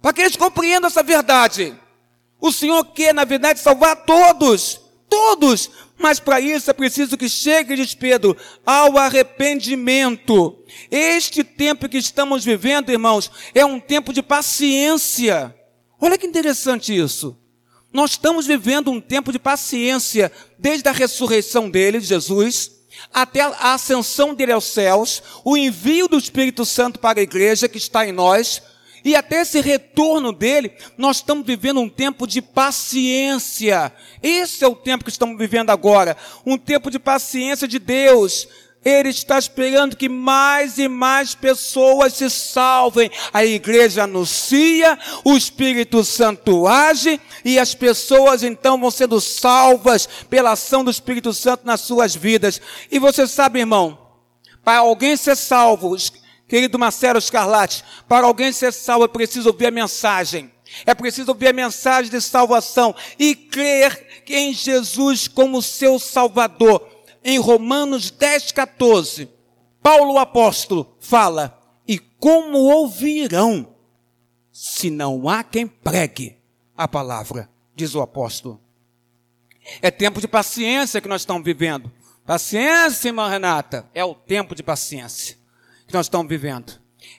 para 0.00 0.12
que 0.12 0.20
eles 0.20 0.36
compreendam 0.36 0.88
essa 0.88 1.02
verdade. 1.02 1.76
O 2.40 2.52
Senhor 2.52 2.84
quer, 2.86 3.14
na 3.14 3.24
verdade, 3.24 3.58
salvar 3.58 3.96
todos, 4.04 4.80
todos, 5.08 5.70
mas 5.98 6.20
para 6.20 6.40
isso 6.40 6.70
é 6.70 6.74
preciso 6.74 7.16
que 7.16 7.28
chegue, 7.28 7.76
diz 7.76 7.94
Pedro, 7.94 8.36
ao 8.64 8.98
arrependimento. 8.98 10.58
Este 10.90 11.42
tempo 11.42 11.88
que 11.88 11.98
estamos 11.98 12.44
vivendo, 12.44 12.90
irmãos, 12.90 13.30
é 13.54 13.64
um 13.64 13.80
tempo 13.80 14.12
de 14.12 14.22
paciência. 14.22 15.54
Olha 16.00 16.18
que 16.18 16.26
interessante 16.26 16.96
isso. 16.96 17.38
Nós 17.92 18.10
estamos 18.10 18.46
vivendo 18.46 18.90
um 18.90 19.00
tempo 19.00 19.32
de 19.32 19.38
paciência, 19.38 20.30
desde 20.58 20.88
a 20.88 20.92
ressurreição 20.92 21.70
dele, 21.70 21.98
de 21.98 22.06
Jesus, 22.06 22.72
até 23.12 23.40
a 23.40 23.74
ascensão 23.74 24.34
dele 24.34 24.52
aos 24.52 24.64
céus, 24.64 25.22
o 25.44 25.56
envio 25.56 26.08
do 26.08 26.18
Espírito 26.18 26.64
Santo 26.64 26.98
para 26.98 27.20
a 27.20 27.22
igreja 27.22 27.68
que 27.68 27.78
está 27.78 28.06
em 28.06 28.12
nós, 28.12 28.62
e 29.06 29.14
até 29.14 29.42
esse 29.42 29.60
retorno 29.60 30.32
dele, 30.32 30.72
nós 30.98 31.18
estamos 31.18 31.46
vivendo 31.46 31.78
um 31.78 31.88
tempo 31.88 32.26
de 32.26 32.42
paciência. 32.42 33.92
Esse 34.20 34.64
é 34.64 34.66
o 34.66 34.74
tempo 34.74 35.04
que 35.04 35.10
estamos 35.10 35.38
vivendo 35.38 35.70
agora. 35.70 36.16
Um 36.44 36.58
tempo 36.58 36.90
de 36.90 36.98
paciência 36.98 37.68
de 37.68 37.78
Deus. 37.78 38.48
Ele 38.84 39.10
está 39.10 39.38
esperando 39.38 39.96
que 39.96 40.08
mais 40.08 40.76
e 40.78 40.88
mais 40.88 41.36
pessoas 41.36 42.14
se 42.14 42.28
salvem. 42.28 43.08
A 43.32 43.44
igreja 43.44 44.02
anuncia, 44.02 44.98
o 45.24 45.36
Espírito 45.36 46.02
Santo 46.02 46.66
age 46.66 47.20
e 47.44 47.60
as 47.60 47.76
pessoas 47.76 48.42
então 48.42 48.76
vão 48.76 48.90
sendo 48.90 49.20
salvas 49.20 50.08
pela 50.28 50.50
ação 50.50 50.82
do 50.82 50.90
Espírito 50.90 51.32
Santo 51.32 51.64
nas 51.64 51.80
suas 51.80 52.12
vidas. 52.16 52.60
E 52.90 52.98
você 52.98 53.24
sabe, 53.28 53.60
irmão, 53.60 53.96
para 54.64 54.78
alguém 54.78 55.16
ser 55.16 55.36
salvo, 55.36 55.94
Querido 56.48 56.78
Marcelo 56.78 57.20
Scarlatti, 57.20 57.82
para 58.08 58.26
alguém 58.26 58.52
ser 58.52 58.72
salvo 58.72 59.04
é 59.04 59.08
preciso 59.08 59.48
ouvir 59.48 59.66
a 59.66 59.70
mensagem. 59.70 60.52
É 60.84 60.94
preciso 60.94 61.32
ouvir 61.32 61.48
a 61.48 61.52
mensagem 61.52 62.10
de 62.10 62.20
salvação 62.20 62.94
e 63.18 63.34
crer 63.34 64.24
em 64.28 64.52
Jesus 64.52 65.28
como 65.28 65.62
seu 65.62 65.98
Salvador. 65.98 66.94
em 67.24 67.38
Romanos 67.38 68.10
10, 68.10 68.52
14, 68.52 69.28
Paulo 69.82 70.14
o 70.14 70.18
apóstolo 70.18 70.96
fala: 71.00 71.60
E 71.86 71.98
como 71.98 72.58
ouvirão 72.58 73.74
se 74.52 74.90
não 74.90 75.28
há 75.28 75.42
quem 75.42 75.66
pregue 75.66 76.38
a 76.76 76.86
palavra? 76.86 77.50
Diz 77.74 77.96
o 77.96 78.00
apóstolo. 78.00 78.60
É 79.82 79.90
tempo 79.90 80.20
de 80.20 80.28
paciência 80.28 81.00
que 81.00 81.08
nós 81.08 81.22
estamos 81.22 81.44
vivendo. 81.44 81.90
Paciência, 82.24 83.08
irmã 83.08 83.28
Renata, 83.28 83.88
é 83.92 84.04
o 84.04 84.14
tempo 84.14 84.54
de 84.54 84.62
paciência 84.62 85.36
que 85.86 85.94
nós 85.94 86.06
estamos 86.06 86.28
vivendo. 86.28 86.72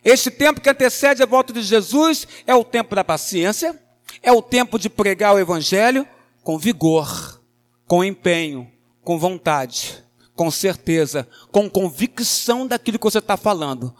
Este 0.03 0.29
tempo 0.29 0.61
que 0.61 0.69
antecede 0.69 1.23
a 1.23 1.25
volta 1.25 1.53
de 1.53 1.61
Jesus 1.61 2.27
é 2.45 2.53
o 2.53 2.63
tempo 2.63 2.95
da 2.95 3.03
paciência, 3.03 3.79
é 4.21 4.31
o 4.31 4.41
tempo 4.41 4.77
de 4.77 4.89
pregar 4.89 5.35
o 5.35 5.39
evangelho 5.39 6.07
com 6.43 6.57
vigor, 6.57 7.41
com 7.85 8.03
empenho, 8.03 8.69
com 9.03 9.17
vontade, 9.17 10.03
com 10.35 10.51
certeza, 10.51 11.27
com 11.51 11.69
convicção 11.69 12.67
daquilo 12.67 12.99
que 12.99 13.03
você 13.03 13.19
está 13.19 13.37
falando. 13.37 13.95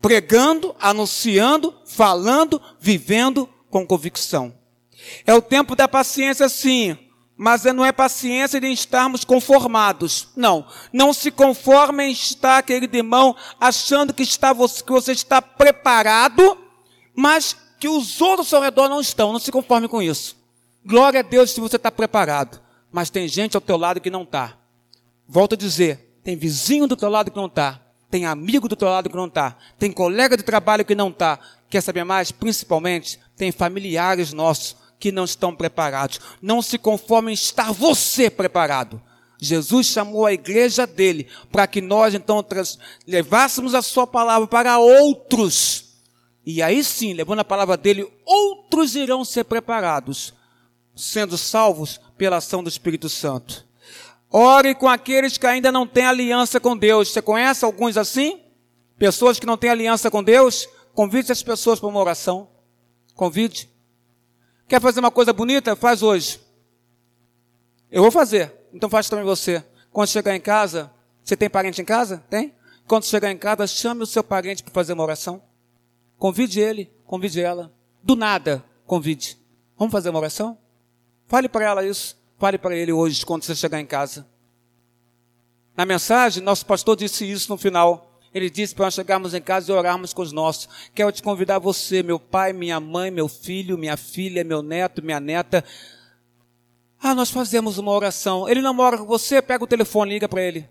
Pregando, 0.00 0.74
anunciando, 0.78 1.74
falando, 1.86 2.60
vivendo 2.78 3.48
com 3.70 3.86
convicção. 3.86 4.54
É 5.24 5.34
o 5.34 5.42
tempo 5.42 5.74
da 5.74 5.88
paciência, 5.88 6.48
sim, 6.48 6.96
mas 7.36 7.64
não 7.64 7.84
é 7.84 7.92
paciência 7.92 8.58
de 8.58 8.68
estarmos 8.68 9.24
conformados. 9.24 10.28
Não. 10.34 10.66
Não 10.92 11.12
se 11.12 11.30
conforme 11.30 12.04
em 12.04 12.12
estar, 12.12 12.62
querido 12.62 12.96
irmão, 12.96 13.36
achando 13.60 14.14
que, 14.14 14.22
está, 14.22 14.54
que 14.54 14.90
você 14.90 15.12
está 15.12 15.42
preparado, 15.42 16.56
mas 17.14 17.54
que 17.78 17.88
os 17.88 18.20
outros 18.22 18.54
ao 18.54 18.62
redor 18.62 18.88
não 18.88 19.00
estão. 19.00 19.32
Não 19.32 19.38
se 19.38 19.52
conforme 19.52 19.86
com 19.86 20.00
isso. 20.00 20.34
Glória 20.84 21.20
a 21.20 21.22
Deus 21.22 21.50
se 21.50 21.60
você 21.60 21.76
está 21.76 21.90
preparado. 21.90 22.58
Mas 22.90 23.10
tem 23.10 23.28
gente 23.28 23.54
ao 23.54 23.60
teu 23.60 23.76
lado 23.76 24.00
que 24.00 24.08
não 24.08 24.22
está. 24.22 24.56
Volto 25.28 25.54
a 25.54 25.58
dizer, 25.58 26.18
tem 26.24 26.36
vizinho 26.36 26.86
do 26.86 26.96
teu 26.96 27.10
lado 27.10 27.30
que 27.30 27.36
não 27.36 27.46
está. 27.46 27.80
Tem 28.10 28.24
amigo 28.24 28.66
do 28.66 28.76
teu 28.76 28.88
lado 28.88 29.10
que 29.10 29.16
não 29.16 29.26
está. 29.26 29.56
Tem 29.78 29.92
colega 29.92 30.38
de 30.38 30.42
trabalho 30.42 30.84
que 30.86 30.94
não 30.94 31.10
está. 31.10 31.38
Quer 31.68 31.82
saber 31.82 32.04
mais? 32.04 32.30
Principalmente, 32.30 33.20
tem 33.36 33.52
familiares 33.52 34.32
nossos 34.32 34.76
que 34.98 35.12
não 35.12 35.24
estão 35.24 35.54
preparados. 35.54 36.20
Não 36.40 36.62
se 36.62 36.78
conforme 36.78 37.30
em 37.30 37.34
estar 37.34 37.72
você 37.72 38.30
preparado. 38.30 39.00
Jesus 39.38 39.86
chamou 39.86 40.24
a 40.24 40.32
igreja 40.32 40.86
dele 40.86 41.28
para 41.52 41.66
que 41.66 41.80
nós 41.80 42.14
então 42.14 42.44
levássemos 43.06 43.74
a 43.74 43.82
sua 43.82 44.06
palavra 44.06 44.46
para 44.46 44.78
outros. 44.78 45.84
E 46.44 46.62
aí 46.62 46.82
sim, 46.82 47.12
levando 47.12 47.40
a 47.40 47.44
palavra 47.44 47.76
dele, 47.76 48.10
outros 48.24 48.94
irão 48.94 49.24
ser 49.24 49.44
preparados, 49.44 50.32
sendo 50.94 51.36
salvos 51.36 52.00
pela 52.16 52.36
ação 52.36 52.62
do 52.62 52.68
Espírito 52.68 53.08
Santo. 53.08 53.66
Ore 54.30 54.74
com 54.74 54.88
aqueles 54.88 55.36
que 55.36 55.46
ainda 55.46 55.70
não 55.70 55.86
têm 55.86 56.06
aliança 56.06 56.58
com 56.58 56.76
Deus. 56.76 57.08
Você 57.08 57.20
conhece 57.20 57.64
alguns 57.64 57.96
assim? 57.96 58.40
Pessoas 58.98 59.38
que 59.38 59.46
não 59.46 59.56
têm 59.56 59.70
aliança 59.70 60.10
com 60.10 60.22
Deus? 60.22 60.68
Convide 60.94 61.30
as 61.30 61.42
pessoas 61.42 61.78
para 61.78 61.88
uma 61.88 62.00
oração. 62.00 62.48
Convide. 63.14 63.68
Quer 64.68 64.80
fazer 64.80 65.00
uma 65.00 65.10
coisa 65.10 65.32
bonita? 65.32 65.76
Faz 65.76 66.02
hoje. 66.02 66.40
Eu 67.90 68.02
vou 68.02 68.10
fazer. 68.10 68.52
Então 68.72 68.90
faz 68.90 69.08
também 69.08 69.24
você. 69.24 69.64
Quando 69.92 70.08
chegar 70.08 70.34
em 70.34 70.40
casa, 70.40 70.90
você 71.22 71.36
tem 71.36 71.48
parente 71.48 71.80
em 71.80 71.84
casa? 71.84 72.24
Tem? 72.28 72.54
Quando 72.86 73.04
chegar 73.04 73.30
em 73.30 73.38
casa, 73.38 73.66
chame 73.66 74.02
o 74.02 74.06
seu 74.06 74.22
parente 74.22 74.62
para 74.62 74.72
fazer 74.72 74.92
uma 74.92 75.02
oração. 75.02 75.42
Convide 76.18 76.60
ele, 76.60 76.90
convide 77.04 77.40
ela. 77.40 77.72
Do 78.02 78.14
nada, 78.14 78.64
convide. 78.86 79.38
Vamos 79.78 79.92
fazer 79.92 80.10
uma 80.10 80.18
oração? 80.18 80.58
Fale 81.26 81.48
para 81.48 81.64
ela 81.64 81.84
isso. 81.84 82.16
Fale 82.38 82.58
para 82.58 82.76
ele 82.76 82.92
hoje, 82.92 83.24
quando 83.24 83.42
você 83.42 83.54
chegar 83.54 83.80
em 83.80 83.86
casa. 83.86 84.26
Na 85.76 85.84
mensagem, 85.84 86.42
nosso 86.42 86.64
pastor 86.64 86.96
disse 86.96 87.30
isso 87.30 87.50
no 87.50 87.58
final. 87.58 88.15
Ele 88.36 88.50
disse 88.50 88.74
para 88.74 88.84
nós 88.84 88.92
chegarmos 88.92 89.32
em 89.32 89.40
casa 89.40 89.72
e 89.72 89.74
orarmos 89.74 90.12
com 90.12 90.20
os 90.20 90.30
nossos. 90.30 90.68
Quero 90.94 91.10
te 91.10 91.22
convidar 91.22 91.58
você, 91.58 92.02
meu 92.02 92.20
pai, 92.20 92.52
minha 92.52 92.78
mãe, 92.78 93.10
meu 93.10 93.28
filho, 93.28 93.78
minha 93.78 93.96
filha, 93.96 94.44
meu 94.44 94.62
neto, 94.62 95.02
minha 95.02 95.18
neta. 95.18 95.64
Ah, 97.00 97.14
nós 97.14 97.30
fazemos 97.30 97.78
uma 97.78 97.90
oração. 97.90 98.46
Ele 98.46 98.60
não 98.60 98.74
mora 98.74 98.98
com 98.98 99.06
você, 99.06 99.40
pega 99.40 99.64
o 99.64 99.66
telefone, 99.66 100.12
liga 100.12 100.28
para 100.28 100.42
ele. 100.42 100.68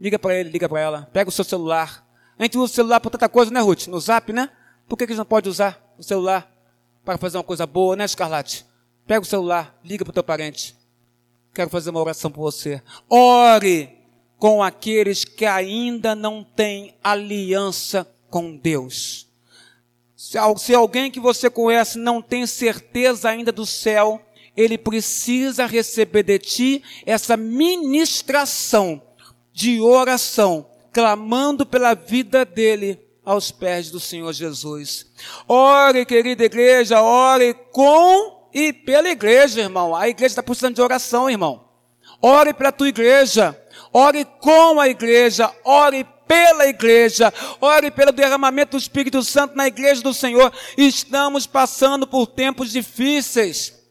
Liga 0.00 0.18
para 0.18 0.34
ele, 0.34 0.50
liga 0.50 0.68
para 0.68 0.80
ela. 0.80 1.08
Pega 1.12 1.28
o 1.28 1.32
seu 1.32 1.44
celular. 1.44 2.04
A 2.36 2.42
gente 2.42 2.58
usa 2.58 2.72
o 2.72 2.74
celular 2.74 2.98
para 2.98 3.12
tanta 3.12 3.28
coisa, 3.28 3.52
né, 3.52 3.60
Ruth? 3.60 3.86
No 3.86 4.00
zap, 4.00 4.32
né? 4.32 4.50
Por 4.88 4.96
que, 4.96 5.06
que 5.06 5.12
a 5.12 5.14
gente 5.14 5.18
não 5.18 5.24
pode 5.24 5.48
usar 5.48 5.94
o 5.96 6.02
celular 6.02 6.52
para 7.04 7.18
fazer 7.18 7.36
uma 7.36 7.44
coisa 7.44 7.68
boa, 7.68 7.94
né, 7.94 8.04
Escarlate? 8.04 8.66
Pega 9.06 9.20
o 9.20 9.24
celular, 9.24 9.78
liga 9.84 10.04
para 10.04 10.10
o 10.10 10.14
teu 10.14 10.24
parente. 10.24 10.76
Quero 11.54 11.70
fazer 11.70 11.90
uma 11.90 12.00
oração 12.00 12.32
por 12.32 12.40
você. 12.40 12.82
Ore 13.08 14.01
com 14.42 14.60
aqueles 14.60 15.24
que 15.24 15.46
ainda 15.46 16.16
não 16.16 16.42
têm 16.42 16.96
aliança 17.00 18.04
com 18.28 18.56
Deus. 18.56 19.28
Se 20.16 20.74
alguém 20.74 21.12
que 21.12 21.20
você 21.20 21.48
conhece 21.48 21.96
não 21.96 22.20
tem 22.20 22.44
certeza 22.44 23.30
ainda 23.30 23.52
do 23.52 23.64
céu, 23.64 24.20
ele 24.56 24.76
precisa 24.76 25.64
receber 25.64 26.24
de 26.24 26.40
ti 26.40 26.82
essa 27.06 27.36
ministração 27.36 29.00
de 29.52 29.80
oração, 29.80 30.68
clamando 30.92 31.64
pela 31.64 31.94
vida 31.94 32.44
dele 32.44 32.98
aos 33.24 33.52
pés 33.52 33.92
do 33.92 34.00
Senhor 34.00 34.32
Jesus. 34.32 35.06
Ore, 35.46 36.04
querida 36.04 36.42
igreja, 36.42 37.00
ore 37.00 37.54
com 37.70 38.48
e 38.52 38.72
pela 38.72 39.08
igreja, 39.08 39.60
irmão. 39.60 39.94
A 39.94 40.08
igreja 40.08 40.32
está 40.32 40.42
precisando 40.42 40.74
de 40.74 40.82
oração, 40.82 41.30
irmão. 41.30 41.68
Ore 42.20 42.52
pela 42.52 42.72
tua 42.72 42.88
igreja 42.88 43.56
ore 43.92 44.24
com 44.24 44.80
a 44.80 44.88
igreja, 44.88 45.50
ore 45.64 46.06
pela 46.26 46.66
igreja, 46.66 47.32
ore 47.60 47.90
pelo 47.90 48.10
derramamento 48.10 48.72
do 48.72 48.80
Espírito 48.80 49.22
Santo 49.22 49.54
na 49.54 49.66
igreja 49.66 50.00
do 50.02 50.14
Senhor. 50.14 50.52
Estamos 50.78 51.46
passando 51.46 52.06
por 52.06 52.26
tempos 52.26 52.72
difíceis 52.72 53.82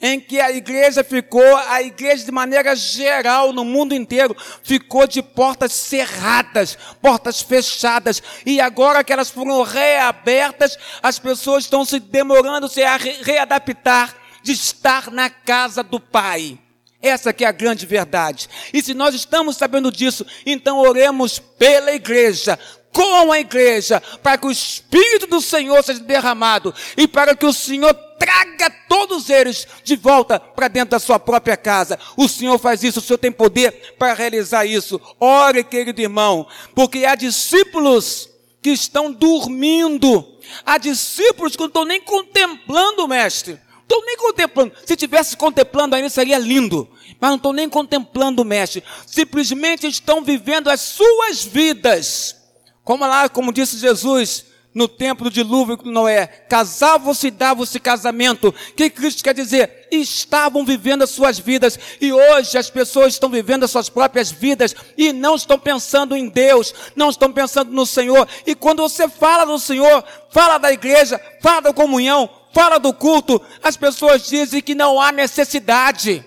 em 0.00 0.20
que 0.20 0.40
a 0.40 0.50
igreja 0.50 1.02
ficou, 1.02 1.56
a 1.56 1.82
igreja 1.82 2.24
de 2.24 2.30
maneira 2.30 2.76
geral 2.76 3.52
no 3.52 3.64
mundo 3.64 3.94
inteiro, 3.94 4.36
ficou 4.62 5.06
de 5.06 5.22
portas 5.22 5.72
cerradas, 5.72 6.78
portas 7.00 7.40
fechadas, 7.40 8.22
e 8.44 8.60
agora 8.60 9.02
que 9.02 9.12
elas 9.12 9.30
foram 9.30 9.62
reabertas, 9.62 10.78
as 11.02 11.18
pessoas 11.18 11.64
estão 11.64 11.84
se 11.84 11.98
demorando 11.98 12.68
se 12.68 12.82
a 12.82 12.96
readaptar 12.96 14.14
de 14.42 14.52
estar 14.52 15.10
na 15.10 15.28
casa 15.28 15.82
do 15.82 15.98
Pai. 15.98 16.58
Essa 17.02 17.32
que 17.32 17.44
é 17.44 17.48
a 17.48 17.52
grande 17.52 17.86
verdade. 17.86 18.48
E 18.72 18.82
se 18.82 18.92
nós 18.92 19.14
estamos 19.14 19.56
sabendo 19.56 19.90
disso, 19.90 20.26
então 20.44 20.78
oremos 20.78 21.38
pela 21.38 21.92
igreja, 21.92 22.58
com 22.92 23.32
a 23.32 23.40
igreja, 23.40 24.02
para 24.22 24.36
que 24.36 24.46
o 24.46 24.50
Espírito 24.50 25.26
do 25.26 25.40
Senhor 25.40 25.82
seja 25.82 26.00
derramado 26.00 26.74
e 26.96 27.08
para 27.08 27.34
que 27.34 27.46
o 27.46 27.52
Senhor 27.52 27.94
traga 28.18 28.68
todos 28.88 29.30
eles 29.30 29.66
de 29.82 29.96
volta 29.96 30.38
para 30.38 30.68
dentro 30.68 30.90
da 30.90 30.98
sua 30.98 31.18
própria 31.18 31.56
casa. 31.56 31.98
O 32.16 32.28
Senhor 32.28 32.58
faz 32.58 32.82
isso, 32.82 32.98
o 32.98 33.02
Senhor 33.02 33.18
tem 33.18 33.32
poder 33.32 33.94
para 33.98 34.12
realizar 34.12 34.66
isso. 34.66 35.00
Ore, 35.18 35.64
querido 35.64 36.02
irmão, 36.02 36.46
porque 36.74 37.06
há 37.06 37.14
discípulos 37.14 38.28
que 38.60 38.70
estão 38.70 39.10
dormindo, 39.10 40.38
há 40.66 40.76
discípulos 40.76 41.52
que 41.56 41.60
não 41.60 41.68
estão 41.68 41.84
nem 41.86 42.00
contemplando 42.00 43.04
o 43.04 43.08
Mestre 43.08 43.58
estou 43.90 44.04
nem 44.04 44.16
contemplando. 44.16 44.72
Se 44.86 44.94
tivesse 44.94 45.36
contemplando 45.36 45.96
ainda 45.96 46.08
seria 46.08 46.38
lindo. 46.38 46.88
Mas 47.20 47.30
não 47.30 47.36
estou 47.36 47.52
nem 47.52 47.68
contemplando 47.68 48.44
mestre. 48.44 48.84
Simplesmente 49.04 49.86
estão 49.86 50.22
vivendo 50.22 50.68
as 50.68 50.80
suas 50.80 51.44
vidas. 51.44 52.36
Como 52.84 53.04
lá, 53.04 53.28
como 53.28 53.52
disse 53.52 53.76
Jesus, 53.76 54.46
no 54.72 54.86
tempo 54.86 55.24
do 55.24 55.30
dilúvio 55.30 55.76
com 55.76 55.90
Noé, 55.90 56.26
casavam-se 56.26 57.26
e 57.26 57.30
davam-se 57.30 57.80
casamento. 57.80 58.48
O 58.48 58.74
que 58.74 58.88
Cristo 58.88 59.22
quer 59.22 59.34
dizer? 59.34 59.88
Estavam 59.90 60.64
vivendo 60.64 61.02
as 61.02 61.10
suas 61.10 61.38
vidas 61.38 61.78
e 62.00 62.12
hoje 62.12 62.56
as 62.56 62.70
pessoas 62.70 63.14
estão 63.14 63.28
vivendo 63.28 63.64
as 63.64 63.70
suas 63.70 63.88
próprias 63.88 64.30
vidas 64.30 64.74
e 64.96 65.12
não 65.12 65.34
estão 65.34 65.58
pensando 65.58 66.16
em 66.16 66.28
Deus, 66.28 66.72
não 66.94 67.10
estão 67.10 67.32
pensando 67.32 67.72
no 67.72 67.84
Senhor. 67.84 68.26
E 68.46 68.54
quando 68.54 68.82
você 68.82 69.08
fala 69.08 69.44
do 69.44 69.58
Senhor, 69.58 70.04
fala 70.30 70.58
da 70.58 70.72
igreja, 70.72 71.20
fala 71.40 71.62
da 71.62 71.72
comunhão, 71.72 72.30
fala 72.52 72.78
do 72.78 72.92
culto, 72.92 73.40
as 73.62 73.76
pessoas 73.76 74.26
dizem 74.26 74.60
que 74.60 74.74
não 74.74 75.00
há 75.00 75.12
necessidade, 75.12 76.24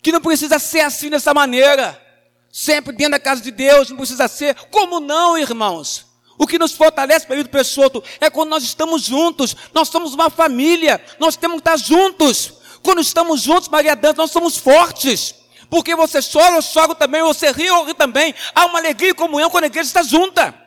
que 0.00 0.12
não 0.12 0.20
precisa 0.20 0.58
ser 0.58 0.80
assim 0.80 1.10
dessa 1.10 1.32
maneira, 1.32 2.00
sempre 2.50 2.94
dentro 2.94 3.12
da 3.12 3.20
casa 3.20 3.40
de 3.40 3.50
Deus, 3.50 3.90
não 3.90 3.96
precisa 3.96 4.28
ser. 4.28 4.54
Como 4.70 5.00
não, 5.00 5.38
irmãos? 5.38 6.06
O 6.38 6.46
que 6.46 6.58
nos 6.58 6.72
fortalece, 6.72 7.26
período 7.26 7.50
Peixoto, 7.50 8.02
é 8.20 8.28
quando 8.28 8.50
nós 8.50 8.64
estamos 8.64 9.02
juntos, 9.02 9.54
nós 9.72 9.88
somos 9.88 10.14
uma 10.14 10.28
família, 10.28 11.00
nós 11.18 11.36
temos 11.36 11.56
que 11.56 11.68
estar 11.68 11.76
juntos. 11.76 12.54
Quando 12.82 13.00
estamos 13.00 13.40
juntos, 13.40 13.68
Maria 13.68 13.94
Dante, 13.94 14.18
nós 14.18 14.30
somos 14.30 14.56
fortes. 14.56 15.36
Porque 15.70 15.94
você 15.94 16.18
chora, 16.20 16.56
eu 16.56 16.62
choro 16.62 16.94
também, 16.94 17.22
você 17.22 17.50
ri, 17.52 17.66
eu 17.66 17.84
rio 17.84 17.94
também. 17.94 18.34
Há 18.54 18.66
uma 18.66 18.78
alegria 18.78 19.10
e 19.10 19.14
comunhão 19.14 19.48
quando 19.48 19.64
a 19.64 19.68
igreja 19.68 19.88
está 19.88 20.02
junta. 20.02 20.61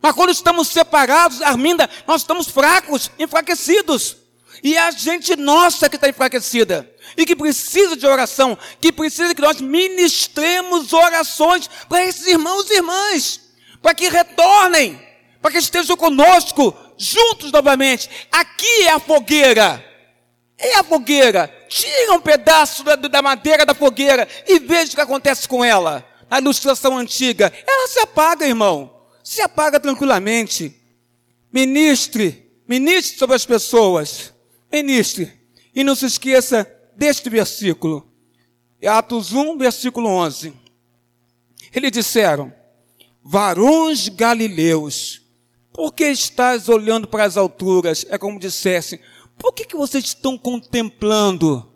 Mas 0.00 0.14
quando 0.14 0.30
estamos 0.30 0.68
separados, 0.68 1.42
Arminda, 1.42 1.88
nós 2.06 2.22
estamos 2.22 2.48
fracos, 2.48 3.10
enfraquecidos. 3.18 4.16
E 4.62 4.76
é 4.76 4.80
a 4.80 4.90
gente 4.90 5.36
nossa 5.36 5.88
que 5.88 5.96
está 5.96 6.08
enfraquecida. 6.08 6.90
E 7.16 7.24
que 7.24 7.36
precisa 7.36 7.96
de 7.96 8.06
oração. 8.06 8.56
Que 8.80 8.92
precisa 8.92 9.34
que 9.34 9.40
nós 9.40 9.60
ministremos 9.60 10.92
orações 10.92 11.68
para 11.88 12.04
esses 12.04 12.26
irmãos 12.26 12.70
e 12.70 12.76
irmãs. 12.76 13.40
Para 13.82 13.94
que 13.94 14.08
retornem. 14.08 15.00
Para 15.40 15.52
que 15.52 15.58
estejam 15.58 15.96
conosco, 15.96 16.74
juntos 16.96 17.52
novamente. 17.52 18.08
Aqui 18.32 18.82
é 18.82 18.92
a 18.92 18.98
fogueira. 18.98 19.84
É 20.58 20.76
a 20.76 20.82
fogueira. 20.82 21.52
Tira 21.68 22.14
um 22.14 22.20
pedaço 22.20 22.82
da, 22.82 22.96
da 22.96 23.22
madeira 23.22 23.66
da 23.66 23.74
fogueira 23.74 24.26
e 24.46 24.58
veja 24.58 24.92
o 24.92 24.94
que 24.94 25.00
acontece 25.00 25.46
com 25.46 25.64
ela. 25.64 26.04
Na 26.30 26.38
ilustração 26.38 26.96
antiga. 26.96 27.52
Ela 27.66 27.88
se 27.88 28.00
apaga, 28.00 28.46
irmão. 28.46 28.95
Se 29.26 29.42
apaga 29.42 29.80
tranquilamente. 29.80 30.72
Ministre. 31.52 32.48
Ministre 32.64 33.18
sobre 33.18 33.34
as 33.34 33.44
pessoas 33.44 34.32
ministre. 34.70 35.32
E 35.74 35.82
não 35.82 35.96
se 35.96 36.06
esqueça 36.06 36.64
deste 36.96 37.28
versículo. 37.28 38.08
Atos 38.86 39.32
1, 39.32 39.58
versículo 39.58 40.08
11. 40.08 40.52
Eles 41.74 41.90
disseram: 41.90 42.52
Varões 43.20 44.08
galileus, 44.08 45.22
por 45.72 45.92
que 45.92 46.04
estás 46.04 46.68
olhando 46.68 47.08
para 47.08 47.24
as 47.24 47.36
alturas? 47.36 48.06
É 48.08 48.16
como 48.16 48.38
dissessem: 48.38 49.00
Por 49.36 49.52
que, 49.52 49.64
que 49.64 49.76
vocês 49.76 50.04
estão 50.04 50.38
contemplando? 50.38 51.68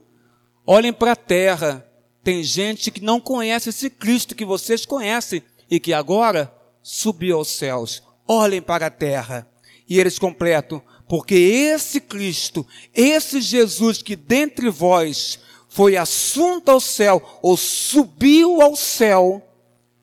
Olhem 0.65 0.93
para 0.93 1.13
a 1.13 1.17
terra. 1.17 1.85
Tem 2.23 2.45
gente 2.45 2.93
que 2.93 3.01
não 3.01 3.19
conhece 3.19 3.71
esse 3.71 3.91
Cristo 3.91 4.37
que 4.37 4.45
vocês 4.45 4.87
conhecem 4.87 5.43
e 5.69 5.81
que 5.81 5.93
agora 5.93 6.60
subiu 6.91 7.37
aos 7.37 7.49
céus. 7.49 8.03
Olhem 8.27 8.61
para 8.61 8.87
a 8.87 8.91
terra. 8.91 9.49
E 9.89 10.01
eles 10.01 10.19
completam: 10.19 10.83
porque 11.09 11.35
esse 11.35 12.01
Cristo, 12.01 12.67
esse 12.93 13.41
Jesus 13.41 14.03
que 14.03 14.17
dentre 14.17 14.69
vós 14.69 15.39
foi 15.69 15.97
assunto 15.97 16.69
ao 16.69 16.81
céu, 16.81 17.39
ou 17.41 17.57
subiu 17.57 18.61
ao 18.61 18.75
céu, 18.75 19.41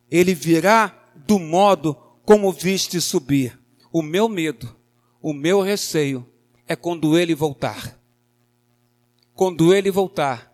ele 0.10 0.34
virá 0.34 0.98
do 1.28 1.38
modo 1.38 1.94
como 2.24 2.54
viste 2.54 3.02
subir. 3.02 3.60
O 3.92 4.02
meu 4.02 4.30
medo, 4.30 4.74
o 5.22 5.34
meu 5.34 5.62
receio 5.62 6.26
é 6.66 6.76
quando 6.76 7.18
ele 7.18 7.36
voltar. 7.36 8.00
Quando 9.34 9.74
ele 9.74 9.92
voltar 9.92 10.54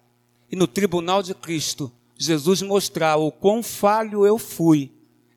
e 0.52 0.56
no 0.56 0.66
tribunal 0.66 1.22
de 1.22 1.36
Cristo, 1.36 1.92
Jesus 2.18 2.64
mostrar 2.64 3.18
o 3.18 3.32
quão 3.32 3.62
falho 3.62 4.26
eu 4.26 4.40
fui 4.40 4.92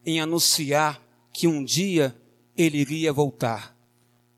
em 0.06 0.20
anunciar 0.20 1.02
que 1.32 1.48
um 1.48 1.64
dia 1.64 2.16
ele 2.56 2.78
iria 2.78 3.12
voltar. 3.12 3.76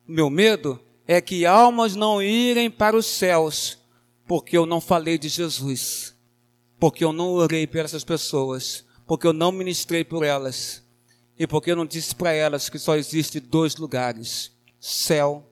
Meu 0.06 0.30
medo 0.30 0.80
é 1.06 1.20
que 1.20 1.44
almas 1.44 1.94
não 1.94 2.22
irem 2.22 2.70
para 2.70 2.96
os 2.96 3.04
céus, 3.06 3.78
porque 4.26 4.56
eu 4.56 4.64
não 4.64 4.80
falei 4.80 5.18
de 5.18 5.28
Jesus, 5.28 6.16
porque 6.80 7.04
eu 7.04 7.12
não 7.12 7.32
orei 7.32 7.66
por 7.66 7.80
essas 7.80 8.02
pessoas, 8.02 8.84
porque 9.06 9.26
eu 9.26 9.32
não 9.32 9.52
ministrei 9.52 10.02
por 10.02 10.24
elas, 10.24 10.82
e 11.38 11.46
porque 11.46 11.70
eu 11.70 11.76
não 11.76 11.86
disse 11.86 12.14
para 12.14 12.32
elas 12.32 12.68
que 12.68 12.78
só 12.78 12.96
existe 12.96 13.38
dois 13.38 13.76
lugares: 13.76 14.50
céu 14.80 15.46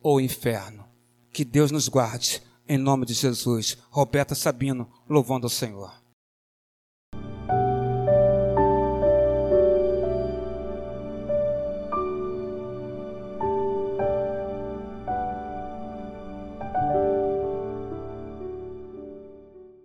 ou 0.00 0.20
inferno. 0.20 0.84
Que 1.32 1.44
Deus 1.44 1.70
nos 1.70 1.88
guarde, 1.88 2.42
em 2.68 2.78
nome 2.78 3.06
de 3.06 3.14
Jesus. 3.14 3.76
Roberta 3.90 4.34
Sabino, 4.34 4.90
louvando 5.08 5.46
ao 5.46 5.50
Senhor. 5.50 6.01